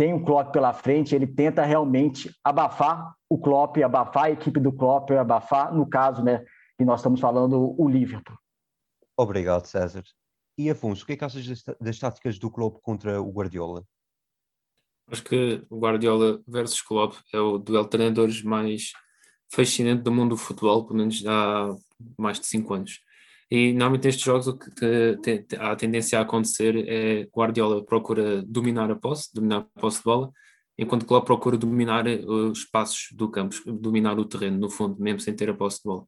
[0.00, 4.72] tem o Klopp pela frente, ele tenta realmente abafar o Klopp, abafar a equipe do
[4.72, 6.42] Klopp, abafar, no caso, né,
[6.78, 8.34] que nós estamos falando, o Liverpool.
[9.14, 10.02] Obrigado, César.
[10.56, 11.44] E Afonso, o que é que achas
[11.78, 13.84] das, táticas do Klopp contra o Guardiola?
[15.06, 18.94] Acho que o Guardiola versus Klopp é o duelo de treinadores mais
[19.52, 21.76] fascinante do mundo do futebol, pelo menos há
[22.18, 23.00] mais de cinco anos.
[23.50, 27.84] E normalmente nestes jogos o que te, te, há a tendência a acontecer é Guardiola
[27.84, 30.30] procura dominar a posse, dominar a posse de bola,
[30.78, 35.20] enquanto Klopp procura dominar eh, os espaços do campo, dominar o terreno, no fundo, mesmo
[35.20, 36.06] sem ter a posse de bola.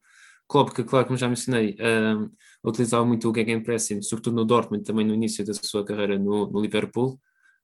[0.49, 2.31] Klopp, que claro, como já mencionei, um,
[2.65, 6.61] utilizava muito o Gegenpressing, sobretudo no Dortmund, também no início da sua carreira no, no
[6.61, 7.19] Liverpool,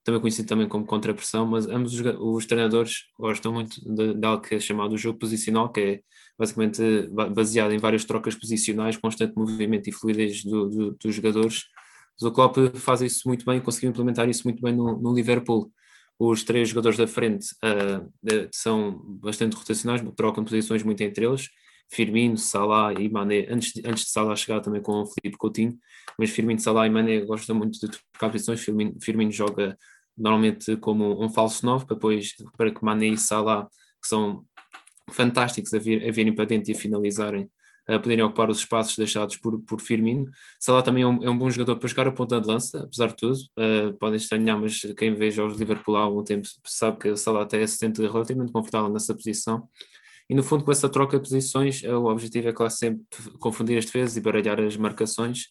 [0.08, 4.54] também conhecido também como contra-pressão, mas ambos os, os, treinadores gostam muito de, algo que
[4.54, 6.00] é chamado jogo posicional, que é
[6.38, 6.80] basicamente
[7.34, 11.64] baseado em várias trocas posicionais, constante movimento e fluidez do, do, dos jogadores.
[12.22, 15.70] o Klopp faz isso muito bem, conseguiu implementar isso muito bem no, no Liverpool.
[16.18, 21.50] Os três jogadores da frente uh, são bastante rotacionais, trocam posições muito entre eles.
[21.90, 25.78] Firmino, Salah e Mané, antes de, antes de Salah chegar também com o Felipe Coutinho,
[26.18, 29.76] mas Firmino, Salah e Mané gostam muito de trocar posições, Firmino, Firmino joga
[30.18, 33.66] normalmente como um falso 9, para, depois, para que Mané e Salah,
[34.02, 34.44] que são
[35.10, 37.50] fantásticos a, vir, a virem para dentro e a finalizarem,
[37.86, 40.26] a poderem ocupar os espaços deixados por, por Firmino.
[40.60, 43.08] Salah também é um, é um bom jogador para jogar a ponta de lança, apesar
[43.08, 43.38] de tudo.
[43.58, 47.66] Uh, podem estranhar, mas quem veja os Liverpool há algum tempo sabe que Salah até
[47.66, 49.66] se sente relativamente confortável nessa posição.
[50.28, 53.02] E no fundo, com essa troca de posições, o objetivo é, claro, sempre
[53.38, 55.46] confundir as defesas e baralhar as marcações.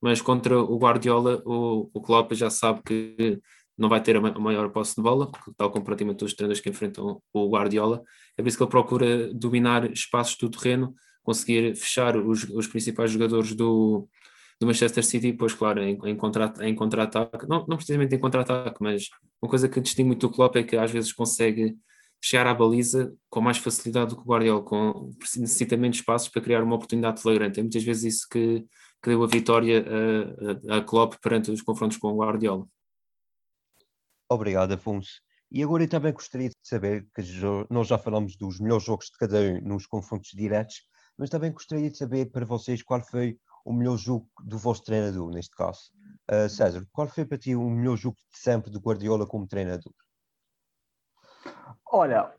[0.00, 3.38] Mas contra o Guardiola, o, o Klopp já sabe que
[3.76, 6.68] não vai ter a maior posse de bola, tal como praticamente todos os treinadores que
[6.68, 8.02] enfrentam o Guardiola.
[8.36, 13.10] É por isso que ele procura dominar espaços do terreno, conseguir fechar os, os principais
[13.10, 14.08] jogadores do,
[14.60, 17.10] do Manchester City, pois claro, em, em contra-ataque, contra
[17.48, 19.08] não, não precisamente em contra-ataque, mas
[19.40, 21.76] uma coisa que distingue muito o Klopp é que às vezes consegue
[22.22, 26.40] chegar à baliza com mais facilidade do que o Guardiola, com, necessita menos espaços para
[26.40, 27.58] criar uma oportunidade flagrante.
[27.58, 28.60] É muitas vezes isso que,
[29.02, 29.84] que deu a vitória
[30.68, 32.64] a, a, a Klopp perante os confrontos com o Guardiola.
[34.32, 35.20] Obrigado, Afonso.
[35.50, 37.22] E agora eu também gostaria de saber, que
[37.68, 40.76] nós já falamos dos melhores jogos de cada um nos confrontos diretos,
[41.18, 45.30] mas também gostaria de saber para vocês qual foi o melhor jogo do vosso treinador,
[45.30, 45.90] neste caso.
[46.30, 49.92] Uh, César, qual foi para ti o melhor jogo de sempre do Guardiola como treinador?
[51.86, 52.32] Olha,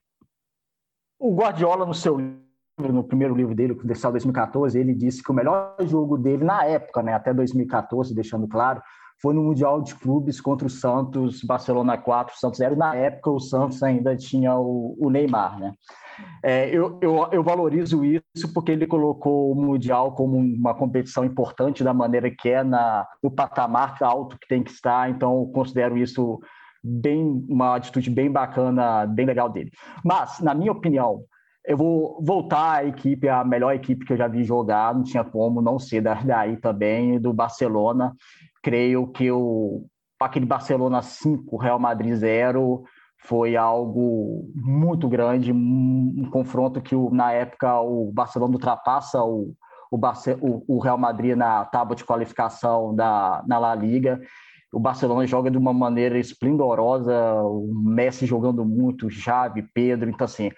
[1.20, 2.18] o Guardiola no seu
[2.78, 6.66] no primeiro livro dele, que saiu 2014, ele disse que o melhor jogo dele na
[6.66, 8.82] época, né, até 2014, deixando claro,
[9.22, 12.76] foi no Mundial de Clubes contra o Santos, Barcelona 4, Santos 0.
[12.76, 15.74] Na época, o Santos ainda tinha o, o Neymar, né?
[16.44, 21.84] É, eu, eu, eu, valorizo isso porque ele colocou o Mundial como uma competição importante
[21.84, 25.98] da maneira que é, na, no patamar alto que tem que estar, então eu considero
[25.98, 26.40] isso
[26.84, 29.72] bem uma atitude bem bacana, bem legal dele.
[30.04, 31.24] Mas, na minha opinião,
[31.66, 35.24] eu vou voltar à equipe, a melhor equipe que eu já vi jogar, não tinha
[35.24, 38.14] como não ser daí também, do Barcelona
[38.64, 39.86] creio que o,
[40.20, 42.84] aquele Barcelona 5, Real Madrid 0
[43.20, 49.54] foi algo muito grande, um, confronto que na época o Barcelona ultrapassa o,
[49.92, 54.20] o, Barce, o, Real Madrid na tábua de qualificação da, na La Liga.
[54.74, 60.52] O Barcelona joga de uma maneira esplendorosa, o Messi jogando muito, Xavi, Pedro, então assim,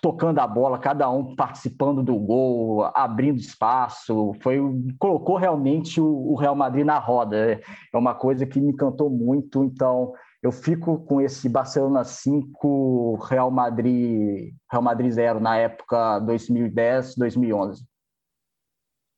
[0.00, 4.60] tocando a bola, cada um participando do gol, abrindo espaço, foi
[4.98, 7.36] colocou realmente o, o Real Madrid na roda.
[7.36, 13.50] É uma coisa que me encantou muito, então eu fico com esse Barcelona 5, Real
[13.50, 17.84] Madrid, Real Madrid 0 na época 2010, 2011.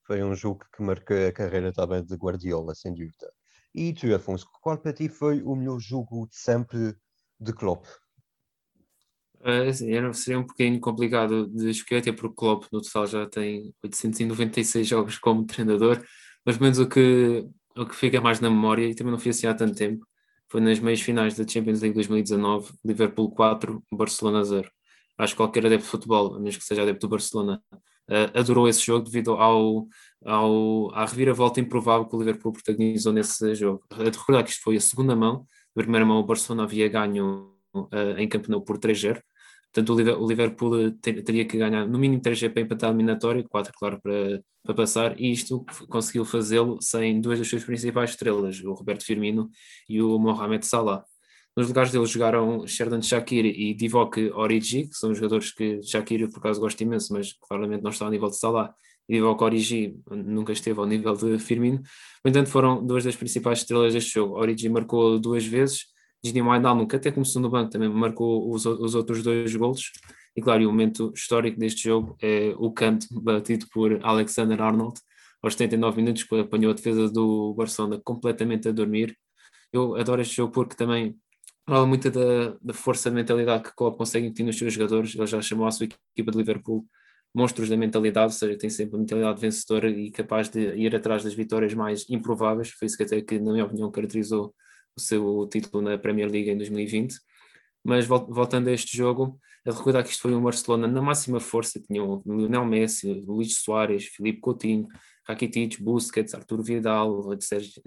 [0.07, 3.31] Foi um jogo que marcou a carreira também de Guardiola, sem dúvida.
[3.75, 6.95] E tu, Afonso, qual para ti foi o melhor jogo de sempre
[7.39, 7.85] de Klopp?
[9.41, 13.73] Uh, seria um bocadinho complicado de escolher, até porque o Klopp no total já tem
[13.83, 16.03] 896 jogos como treinador,
[16.45, 17.45] mas menos o que,
[17.77, 20.05] o que fica mais na memória, e também não foi assim há tanto tempo,
[20.49, 24.69] foi nas meias finais da Champions League 2019, Liverpool 4, Barcelona 0.
[25.17, 28.67] Acho que qualquer adepto de futebol, a menos que seja adepto do Barcelona, uh, adorou
[28.67, 29.87] esse jogo devido ao,
[30.25, 33.83] ao, à reviravolta improvável que o Liverpool protagonizou nesse jogo.
[33.91, 36.89] A de recordar que isto foi a segunda mão, a primeira mão o Barcelona havia
[36.89, 39.21] ganho uh, em Camp Nou por 3-0.
[39.73, 43.43] Portanto, o Liverpool eh, ter, teria que ganhar no mínimo 3G para empatar a eliminatória,
[43.47, 48.61] 4, claro, para, para passar, e isto conseguiu fazê-lo sem duas das suas principais estrelas,
[48.63, 49.49] o Roberto Firmino
[49.87, 51.03] e o Mohamed Salah.
[51.55, 56.39] Nos lugares deles jogaram Sheridan Shaqiri e Divock Origi, que são jogadores que Shaqiri, por
[56.39, 58.73] acaso, gosto imenso, mas claramente não está ao nível de Salah.
[59.07, 61.81] E Divock Origi nunca esteve ao nível de Firmino.
[62.23, 64.35] No entanto, foram duas das principais estrelas deste jogo.
[64.35, 65.87] Origi marcou duas vezes,
[66.23, 69.91] Gini Wijnaldum, que até começou no banco, também marcou os, os outros dois golos.
[70.35, 74.99] E claro, e o momento histórico deste jogo é o canto batido por Alexander Arnold
[75.41, 79.17] aos 79 minutos, que apanhou a defesa do Barcelona completamente a dormir.
[79.71, 81.15] Eu adoro este jogo porque também
[81.67, 85.15] fala muito da, da força de mentalidade que Klopp consegue ter nos seus jogadores.
[85.15, 86.85] Ele já chamou a sua equipa de Liverpool
[87.33, 91.23] monstros da mentalidade, ou seja, tem sempre a mentalidade vencedora e capaz de ir atrás
[91.23, 92.71] das vitórias mais improváveis.
[92.71, 94.53] Foi isso que até que, na minha opinião, caracterizou
[94.99, 97.15] o seu título na Premier League em 2020.
[97.83, 101.79] Mas voltando a este jogo, a recordar que isto foi um Barcelona na máxima força,
[101.79, 104.87] tinham Lionel Messi, Luís Soares, Filipe Coutinho,
[105.27, 107.29] Rakitic, Busquets, Arturo Vidal,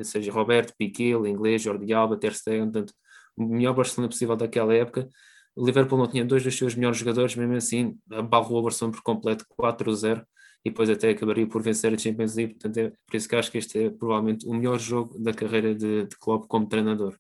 [0.03, 2.95] seja Roberto, Piquet, Inglês, Jordi Alba, Ter Stegen, portanto,
[3.37, 5.09] o melhor Barcelona possível daquela época.
[5.55, 9.03] O Liverpool não tinha dois dos seus melhores jogadores, mesmo assim, abalou o Barcelona por
[9.03, 10.25] completo 4-0
[10.65, 12.55] e depois até acabaria por vencer a Champions League.
[12.55, 15.75] Portanto, é por isso que acho que este é provavelmente o melhor jogo da carreira
[15.75, 17.19] de, de Klopp como treinador.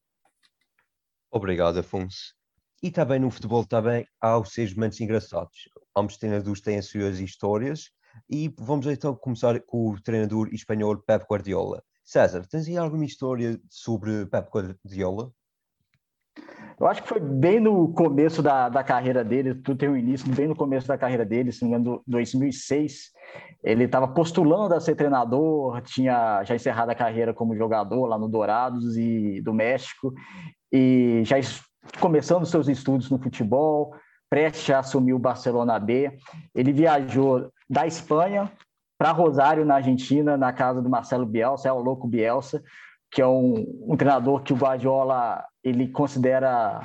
[1.30, 2.34] Obrigado, Afonso.
[2.82, 5.68] E também no futebol também há os seus momentos engraçados.
[5.96, 7.90] Ambos treinadores têm as suas histórias
[8.28, 11.82] e vamos então começar com o treinador espanhol Pep Guardiola.
[12.04, 15.32] César, tens aí alguma história sobre Pep Guardiola?
[16.82, 20.28] Eu acho que foi bem no começo da, da carreira dele, tudo tem um início,
[20.34, 23.12] bem no começo da carreira dele, se não me engano, 2006.
[23.62, 28.28] Ele estava postulando a ser treinador, tinha já encerrado a carreira como jogador lá no
[28.28, 30.12] Dourados e do México,
[30.72, 31.36] e já
[32.00, 33.94] começando seus estudos no futebol,
[34.28, 36.18] prestes a assumir o Barcelona B.
[36.52, 38.50] Ele viajou da Espanha
[38.98, 42.60] para Rosário, na Argentina, na casa do Marcelo Bielsa, é o louco Bielsa,
[43.12, 46.80] que é um, um treinador que o Guardiola ele considera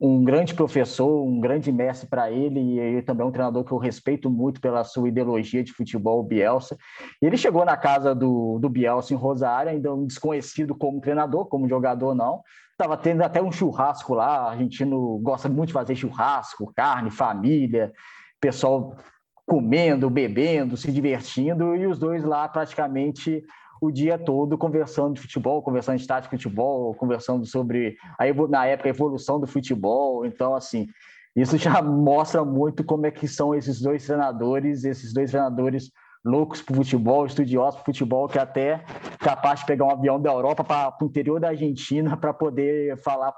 [0.00, 3.72] um grande professor, um grande mestre para ele, e ele também é um treinador que
[3.72, 6.76] eu respeito muito pela sua ideologia de futebol, o Bielsa.
[7.20, 11.68] Ele chegou na casa do, do Bielsa em Rosário, ainda um desconhecido como treinador, como
[11.68, 12.42] jogador não.
[12.72, 17.92] Estava tendo até um churrasco lá, o argentino gosta muito de fazer churrasco, carne, família,
[18.40, 18.96] pessoal
[19.44, 23.42] comendo, bebendo, se divertindo, e os dois lá praticamente
[23.80, 28.66] o dia todo conversando de futebol, conversando de tática de futebol, conversando sobre, a, na
[28.66, 30.26] época, a evolução do futebol.
[30.26, 30.86] Então, assim,
[31.34, 35.90] isso já mostra muito como é que são esses dois treinadores, esses dois treinadores
[36.24, 38.84] loucos por futebol, estudiosos por futebol, que até
[39.18, 43.32] capaz de pegar um avião da Europa para o interior da Argentina para poder falar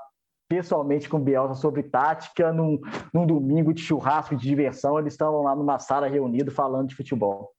[0.49, 2.81] pessoalmente com o Bielsa sobre tática num,
[3.15, 4.99] num domingo de churrasco de diversão.
[4.99, 7.53] Eles estavam lá numa sala reunidos falando de futebol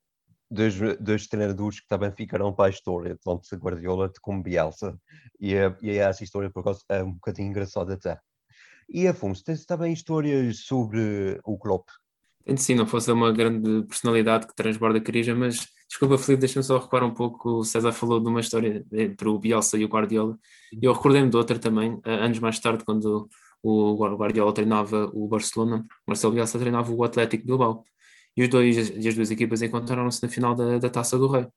[0.51, 4.97] dois, dois treinadores que também ficaram para a história, tanto Guardiola como Bielsa.
[5.39, 8.19] E, é, e é essa história, por acaso, é um bocadinho engraçada até.
[8.89, 11.87] E Afonso, tens também histórias sobre o Klopp?
[12.57, 16.77] Sim, não fosse uma grande personalidade que transborda a carija, mas desculpa, Felipe, deixa-me só
[16.77, 17.59] recuar um pouco.
[17.59, 20.37] O César falou de uma história entre o Bielsa e o Guardiola.
[20.73, 23.29] E eu recordei-me de outra também, anos mais tarde, quando
[23.63, 27.85] o Guardiola treinava o Barcelona, Marcelo Bielsa treinava o Atlético Bilbao
[28.35, 31.47] e, os dois, e as duas equipas encontraram-se na final da, da Taça do Rei.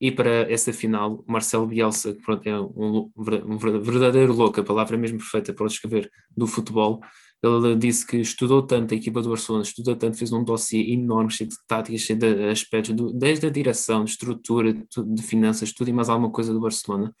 [0.00, 4.96] E para essa final, Marcelo Bielsa, que pronto, é um, um verdadeiro louco, a palavra
[4.96, 7.00] mesmo perfeita para descrever do futebol,
[7.42, 11.30] ele disse que estudou tanto a equipa do Barcelona, estudou tanto, fez um dossiê enorme,
[11.30, 15.88] cheio de táticas, cheio de aspectos, do, desde a direção, de estrutura, de finanças, tudo
[15.88, 17.14] e mais alguma coisa do Barcelona.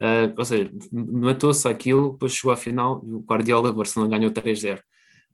[0.00, 4.30] Uh, ou seja, matou-se aquilo, depois chegou à final e o Guardiola, o Barcelona ganhou
[4.30, 4.80] 3-0.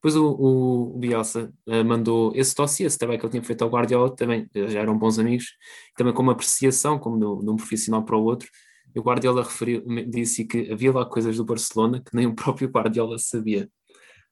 [0.02, 4.10] Depois o, o Bielsa uh, mandou esse dossiê, trabalho que ele tinha feito ao Guardiola,
[4.16, 5.52] também já eram bons amigos,
[5.96, 8.48] também com uma apreciação, como de um profissional para o outro.
[8.92, 12.68] E o Guardiola referiu, disse que havia lá coisas do Barcelona que nem o próprio
[12.68, 13.70] Guardiola sabia.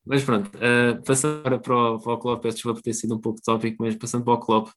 [0.04, 3.14] Mas pronto, uh, passando para, para, o, para o Klopp, peço desculpa por ter sido
[3.14, 4.70] um pouco tópico, mas passando para o Klopp,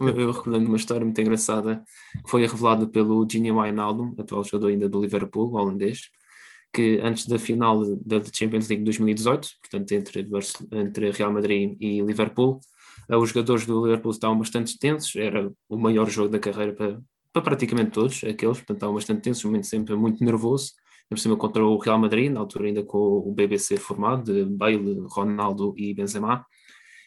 [0.00, 1.84] eu recordando uma história muito engraçada
[2.24, 6.08] que foi revelada pelo Gini Wijnaldum, atual jogador ainda do Liverpool, holandês,
[6.72, 10.28] que antes da final da Champions League 2018, portanto entre,
[10.72, 12.60] entre Real Madrid e Liverpool,
[13.10, 17.00] uh, os jogadores do Liverpool estavam bastante tensos, era o maior jogo da carreira para,
[17.32, 20.72] para praticamente todos aqueles, portanto estavam bastante tensos, um momento sempre muito nervoso,
[21.08, 25.04] por cima contra o Real Madrid, na altura ainda com o BBC formado, de Bale,
[25.10, 26.46] Ronaldo e Benzema,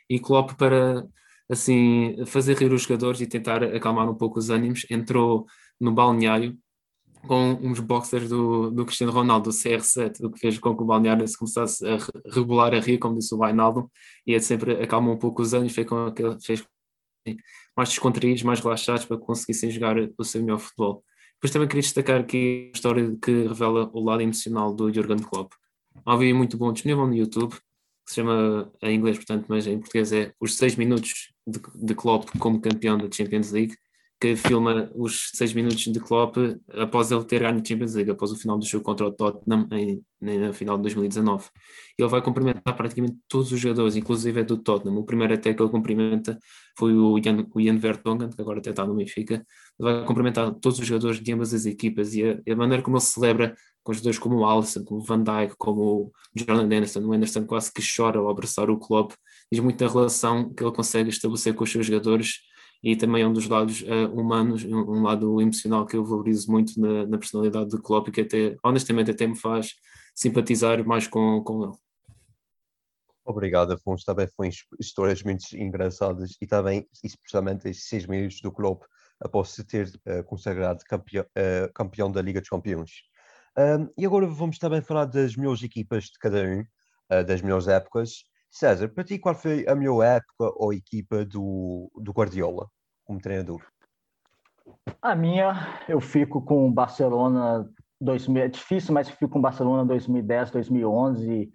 [0.10, 1.06] e Klopp para
[1.50, 5.46] assim fazer rir os jogadores e tentar acalmar um pouco os ânimos, entrou
[5.80, 6.58] no balneário
[7.26, 10.86] com uns boxers do, do Cristiano Ronaldo, do CR7, o que fez com que o
[10.86, 11.98] balneário se começasse a
[12.34, 13.88] regular a rir, como disse o Wijnaldum,
[14.26, 16.66] e é sempre acalmou um pouco os ânimos, fez com que fez
[17.76, 21.04] mais descontraídos, mais relaxados para conseguissem jogar o seu melhor futebol.
[21.36, 25.54] Depois também queria destacar aqui a história que revela o lado emocional do Jurgen Klopp.
[26.06, 29.68] Há um vídeo muito bom disponível no YouTube, que se chama em inglês, portanto, mas
[29.68, 33.76] em português é Os 6 Minutos de, de Klopp como campeão da Champions League,
[34.20, 36.38] que filma os 6 minutos de Klopp
[36.70, 39.68] após ele ter ganho a Champions League, após o final do jogo contra o Tottenham
[39.72, 41.50] em, na final de 2019.
[41.98, 44.98] Ele vai cumprimentar praticamente todos os jogadores, inclusive é do Tottenham.
[44.98, 46.40] O primeiro até que ele cumprimenta
[46.78, 49.36] foi o Jan, o Jan Vertonghen, que agora até está no Benfica.
[49.36, 49.44] Ele
[49.92, 53.04] vai cumprimentar todos os jogadores de ambas as equipas e a, a maneira como ele
[53.04, 57.14] celebra com jogadores como o Alisson, como o Van Dijk, como o Jordan Anderson, o
[57.14, 59.14] Anderson quase que chora ao abraçar o clube,
[59.52, 62.40] diz muito da relação que ele consegue estabelecer com os seus jogadores
[62.86, 66.52] e também é um dos lados uh, humanos, um, um, lado emocional que eu valorizo
[66.52, 69.74] muito na, na personalidade do Klopp e que até, honestamente, até me faz
[70.14, 71.74] simpatizar mais com, com ele.
[73.26, 74.06] Obrigado, Afonso.
[74.06, 78.84] Também foi histórias muito engraçadas e também, especialmente, esses seis minutos do Klopp
[79.20, 82.92] após se ter uh, consagrado campeão, uh, campeão, da Liga dos Campeões.
[83.58, 86.64] Um, e agora vamos também falar das melhores equipas de cada um,
[87.26, 88.26] das melhores épocas.
[88.52, 92.70] César, para ti, qual foi a melhor época ou equipa do, do Guardiola
[93.06, 93.62] como treinador?
[95.02, 97.70] A minha, eu fico com o Barcelona
[98.02, 101.52] 2000, é difícil, mas fico com o Barcelona 2010, 2011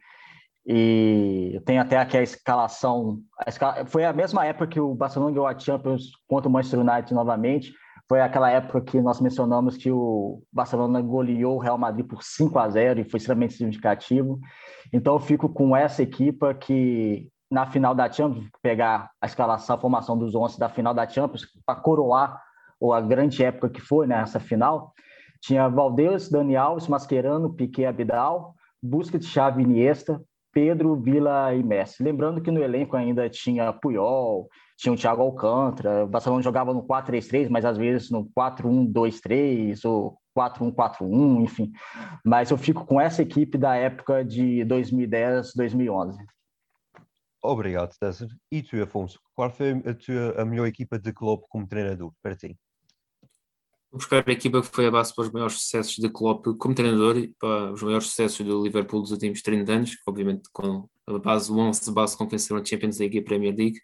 [0.66, 5.32] e tem até aqui a escalação, a escala, foi a mesma época que o Barcelona
[5.32, 7.72] ganhou a Champions contra o Manchester United novamente,
[8.08, 12.58] foi aquela época que nós mencionamos que o Barcelona goleou o Real Madrid por 5
[12.58, 14.40] a 0 e foi extremamente significativo.
[14.92, 19.80] Então eu fico com essa equipa que na final da Champions, pegar a escalação, a
[19.80, 22.40] formação dos 11 da final da Champions, para coroar
[22.78, 24.94] ou a grande época que foi nessa né, final,
[25.40, 30.22] tinha Valdez, Dani Alves, Mascherano, Piquet, Abidal, Busquets, Xavi, Iniesta,
[30.52, 32.02] Pedro, Vila e Messi.
[32.02, 36.82] Lembrando que no elenco ainda tinha Puyol, tinha o Thiago Alcântara, o Barcelona jogava no
[36.82, 41.72] 4-3-3, mas às vezes no 4-1-2-3 ou 4-1-4-1, enfim.
[42.24, 46.18] Mas eu fico com essa equipe da época de 2010, 2011.
[47.42, 48.28] Obrigado, César.
[48.50, 52.36] E tu, Afonso, qual foi a, tua, a melhor equipa de clube como treinador para
[52.36, 52.56] ti?
[53.90, 56.74] Vou buscar a equipa que foi a base para os maiores sucessos de Klopp como
[56.74, 61.18] treinador e para os maiores sucessos do Liverpool dos últimos 30 anos, obviamente com a
[61.18, 63.80] base, o 11 de base com quem a Champions League e Premier League.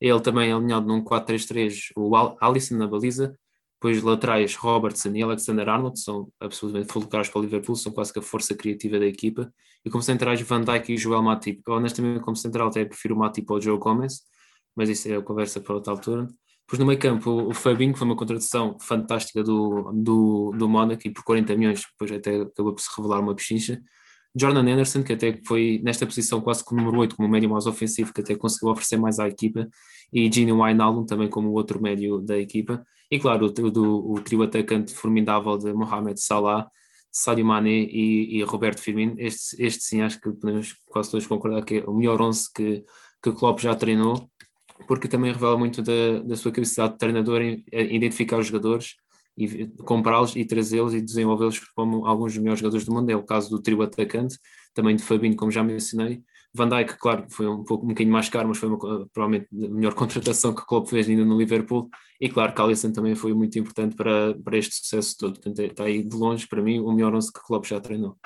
[0.00, 3.36] Ele também é alinhado num 4-3-3, o Alisson na baliza,
[3.80, 8.18] depois laterais Robertson e Alexander Arnold são absolutamente fulcrais para o Liverpool, são quase que
[8.18, 9.52] a força criativa da equipa.
[9.84, 11.62] E como centrais Van Dijk e Joel Matip.
[11.68, 14.20] Honestamente, como central até prefiro o Matip ao Joe Gomez,
[14.76, 16.26] mas isso é a conversa para outra altura.
[16.68, 21.10] Depois no meio campo, o Fabinho foi uma contratação fantástica do, do, do Mónaco e
[21.10, 23.80] por 40 milhões, depois até acabou por se revelar uma pechincha.
[24.38, 28.12] Jordan Anderson, que até foi nesta posição quase como número 8, como médio mais ofensivo,
[28.12, 29.66] que até conseguiu oferecer mais à equipa,
[30.12, 34.42] e Gini Wijnaldum também como outro médio da equipa, e claro, o, do, o trio
[34.42, 36.68] atacante formidável de Mohamed Salah,
[37.10, 41.64] Sadio Mané e, e Roberto Firmino, este, este sim acho que podemos quase todos concordar
[41.64, 42.84] que é o melhor 11 que,
[43.22, 44.30] que o Klopp já treinou,
[44.86, 48.94] porque também revela muito da, da sua capacidade de treinador em, em identificar os jogadores,
[49.38, 53.08] e comprá-los e trazê-los e desenvolvê-los como alguns dos melhores jogadores do mundo.
[53.08, 54.36] É o caso do trio atacante,
[54.74, 56.22] também de Fabinho, como já mencionei,
[56.58, 59.68] Van Dijk, claro, foi um pouco um bocadinho mais caro, mas foi uma, provavelmente a
[59.68, 61.88] melhor contratação que o clube fez ainda no Liverpool.
[62.20, 65.34] E claro, que Alisson também foi muito importante para, para este sucesso todo.
[65.34, 68.16] Portanto, está aí de longe, para mim, o melhor 11 que o clube já treinou.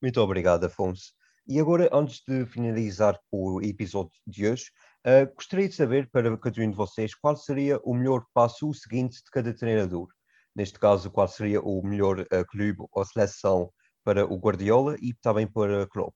[0.00, 1.12] Muito obrigado, Afonso.
[1.46, 4.66] E agora, antes de finalizar o episódio de hoje,
[5.06, 9.16] uh, gostaria de saber para cada um de vocês qual seria o melhor passo seguinte
[9.16, 10.08] de cada treinador.
[10.54, 13.72] Neste caso, qual seria o melhor uh, clube ou seleção
[14.04, 16.14] para o Guardiola e também para Klopp.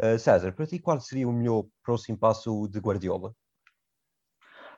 [0.00, 3.32] Uh, César, para ti, qual seria o melhor próximo passo de Guardiola?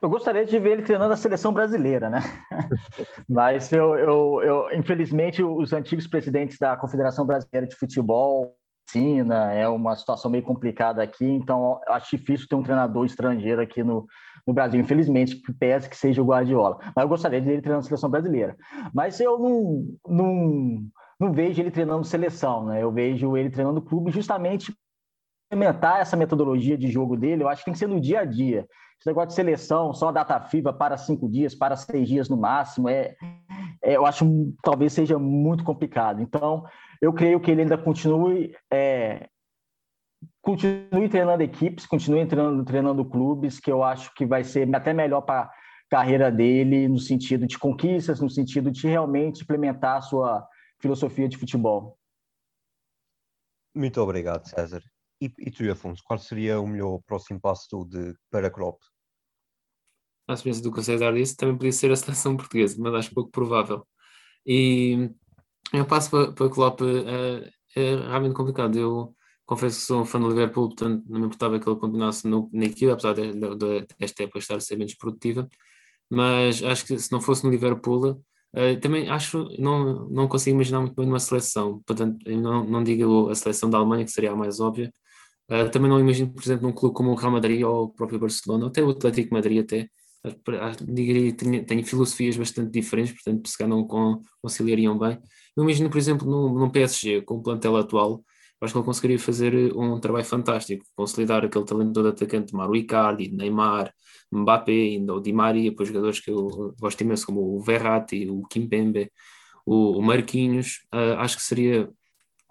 [0.00, 2.20] Eu gostaria de ver ele treinando a seleção brasileira, né?
[3.28, 8.56] Mas eu, eu, eu, infelizmente, os antigos presidentes da Confederação Brasileira de Futebol
[8.90, 13.84] China, é uma situação meio complicada aqui, então acho difícil ter um treinador estrangeiro aqui
[13.84, 14.06] no,
[14.46, 16.78] no Brasil, infelizmente, pese que seja o Guardiola.
[16.96, 18.56] Mas eu gostaria de ele treinando a seleção brasileira.
[18.92, 20.82] Mas eu não, não,
[21.20, 22.82] não vejo ele treinando seleção, né?
[22.82, 24.74] Eu vejo ele treinando clube justamente
[25.50, 28.24] implementar essa metodologia de jogo dele, eu acho que tem que ser no dia a
[28.24, 28.68] dia.
[28.98, 32.36] Esse negócio de seleção, só a data FIFA para cinco dias, para seis dias no
[32.36, 33.16] máximo, é,
[33.82, 34.24] é eu acho
[34.62, 36.22] talvez seja muito complicado.
[36.22, 36.64] Então,
[37.02, 39.28] eu creio que ele ainda continue, é,
[40.40, 45.22] continue treinando equipes, continue treinando, treinando clubes, que eu acho que vai ser até melhor
[45.22, 45.50] para a
[45.90, 50.46] carreira dele, no sentido de conquistas, no sentido de realmente implementar a sua
[50.80, 51.96] filosofia de futebol.
[53.74, 54.82] Muito obrigado, César.
[55.20, 58.50] E, e tu, Afonso, qual seria o melhor próximo passo de, para?
[60.26, 63.14] A semelhança do que o César disse, também podia ser a seleção portuguesa, mas acho
[63.14, 63.86] pouco provável.
[64.46, 65.10] E
[65.72, 68.78] eu passo para, para Klopp é, é realmente complicado.
[68.78, 69.14] Eu
[69.44, 72.48] confesso que sou um fã do Liverpool, portanto não me importava que ele continuasse no,
[72.52, 75.48] na apesar de, de, de, desta época estar a ser menos produtiva.
[76.08, 80.80] Mas acho que se não fosse no Liverpool, uh, também acho, não, não consigo imaginar
[80.80, 81.82] muito bem uma seleção.
[81.86, 84.92] Portanto, não, não digo a seleção da Alemanha, que seria a mais óbvia,
[85.50, 88.20] Uh, também não imagino, por exemplo, num clube como o Real Madrid ou o próprio
[88.20, 89.88] Barcelona, ou até o Atlético Madrid até,
[90.86, 93.86] diria que tem filosofias bastante diferentes, portanto, se calhar não
[94.40, 95.18] conciliariam bem.
[95.56, 98.22] Eu imagino, por exemplo, num, num PSG, com o plantel atual,
[98.60, 103.30] acho que ele conseguiria fazer um trabalho fantástico, consolidar aquele talento de atacante, Mauro Icardi,
[103.30, 103.92] Neymar,
[104.30, 108.42] Mbappé, ainda o Di Maria, depois jogadores que eu gosto imenso, como o Verratti, o
[108.42, 109.10] Kimpembe,
[109.66, 111.88] o, o Marquinhos, uh, acho que seria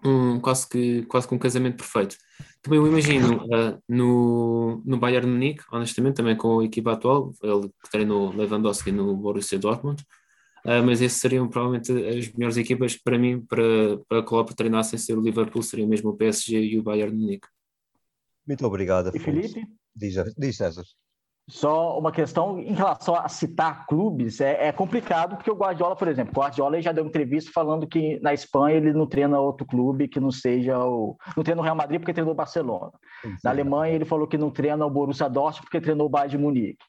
[0.03, 2.17] um, quase, que, quase que um casamento perfeito.
[2.61, 7.33] Também o imagino uh, no, no Bayern de Munique, honestamente, também com a equipa atual,
[7.41, 10.01] ele que treinou Lewandowski no Borussia Dortmund,
[10.65, 13.63] uh, mas esses seriam provavelmente as melhores equipas para mim, para,
[14.09, 17.15] para a Klopp treinar sem ser o Liverpool, seria mesmo o PSG e o Bayern
[17.15, 17.47] de Munique.
[18.45, 19.21] Muito obrigado, Afonso.
[19.21, 19.65] E Felipe?
[19.95, 20.83] Diz, diz César.
[21.49, 26.07] Só uma questão em relação a citar clubes, é, é, complicado, porque o Guardiola, por
[26.07, 29.65] exemplo, o Guardiola já deu uma entrevista falando que na Espanha ele não treina outro
[29.65, 31.17] clube que não seja o.
[31.35, 32.91] Não treina o Real Madrid porque treinou o Barcelona.
[33.23, 36.31] Sim, na Alemanha ele falou que não treina o Borussia Dortmund porque treinou o Bayern
[36.31, 36.85] de Munique.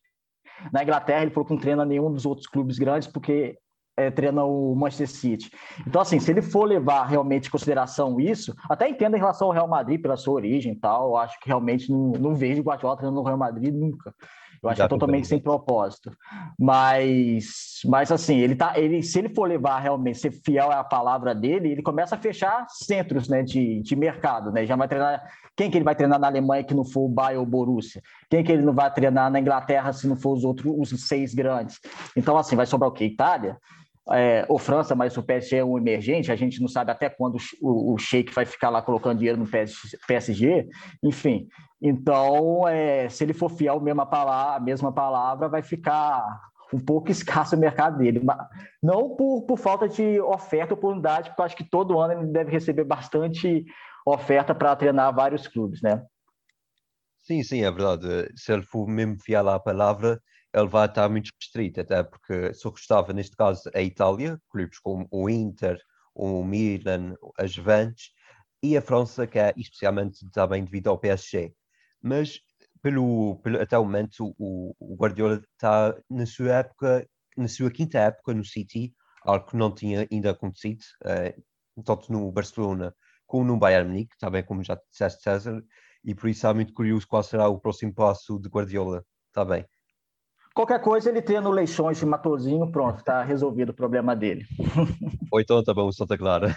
[0.72, 3.56] Na Inglaterra ele falou que não treina nenhum dos outros clubes grandes porque
[3.96, 5.50] é, treina o Manchester City.
[5.86, 9.54] Então, assim, se ele for levar realmente em consideração isso, até entendo em relação ao
[9.54, 12.64] Real Madrid pela sua origem e tal, eu acho que realmente não, não vejo o
[12.64, 14.14] Guardiola treinando no Real Madrid nunca.
[14.62, 16.10] Eu acho que é totalmente sem propósito.
[16.58, 21.34] Mas, mas assim, ele tá, ele, se ele for levar realmente, ser fiel à palavra
[21.34, 24.66] dele, ele começa a fechar centros né, de, de mercado, né?
[24.66, 25.22] Já vai treinar.
[25.56, 28.02] Quem que ele vai treinar na Alemanha que não for o Bayern ou o Borussia?
[28.28, 31.34] Quem que ele não vai treinar na Inglaterra se não for os outros, os seis
[31.34, 31.78] grandes?
[32.14, 33.06] Então, assim, vai sobrar o quê?
[33.06, 33.56] Itália?
[34.12, 37.36] É, ou França, mas o PSG é um emergente, a gente não sabe até quando
[37.62, 40.68] o, o Sheik vai ficar lá colocando dinheiro no PSG,
[41.02, 41.46] enfim.
[41.80, 46.24] Então, é, se ele for fiel mesma palavra, a mesma palavra, vai ficar
[46.74, 48.20] um pouco escasso o mercado dele.
[48.82, 52.50] Não por, por falta de oferta, oportunidade, porque eu acho que todo ano ele deve
[52.50, 53.64] receber bastante
[54.06, 56.02] oferta para treinar vários clubes, né?
[57.18, 58.30] Sim, sim, é verdade.
[58.34, 60.20] Se ele for mesmo fiel à palavra,
[60.54, 65.06] ele vai estar muito restrito, até porque só gostava, neste caso, a Itália, clubes como
[65.10, 65.80] o Inter,
[66.14, 68.12] o Milan, a Juventus,
[68.62, 71.54] e a França, que é especialmente também devido ao PSG
[72.02, 72.40] mas
[72.82, 77.98] pelo, pelo até o momento o, o Guardiola está na sua época, na sua quinta
[77.98, 82.94] época no City, algo que não tinha ainda acontecido, uh, tanto no Barcelona
[83.26, 85.62] como no Bayern Munique, também como já disseste César,
[86.04, 89.64] e por isso é muito curioso qual será o próximo passo de Guardiola, está bem.
[90.54, 94.46] Qualquer coisa ele tendo leições de Matozinho, pronto, está resolvido o problema dele.
[95.30, 96.54] Ou então também o Santa Clara.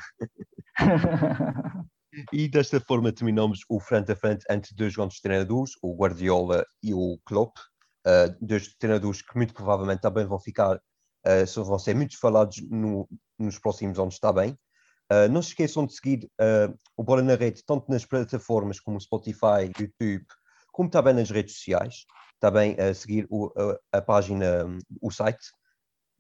[2.32, 6.94] E desta forma terminamos o frente a frente entre dois grandes treinadores, o Guardiola e
[6.94, 7.58] o Klopp,
[8.06, 13.10] uh, dois treinadores que muito provavelmente também vão ficar, uh, vão ser muito falados no,
[13.40, 14.52] nos próximos anos, está bem.
[15.12, 19.02] Uh, não se esqueçam de seguir uh, o Bola na Rede, tanto nas plataformas como
[19.02, 20.26] Spotify, YouTube,
[20.72, 22.06] como também nas redes sociais.
[22.40, 23.52] Também a seguir o,
[23.92, 24.66] a, a, página,
[25.02, 25.52] o site,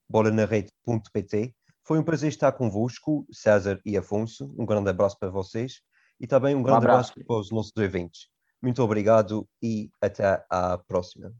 [0.09, 1.53] bolanarede.pt.
[1.86, 4.53] Foi um prazer estar convosco, César e Afonso.
[4.57, 5.82] Um grande abraço para vocês
[6.20, 7.11] e também um grande um abraço.
[7.11, 8.30] abraço para os nossos eventos.
[8.61, 11.34] Muito obrigado e até à próxima.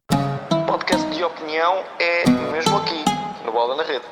[0.68, 3.06] Podcast de opinião é mesmo aqui,
[3.46, 4.06] no Bola na Rede.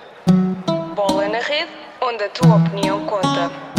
[0.96, 3.71] Bola na Rede, onde a tua opinião conta.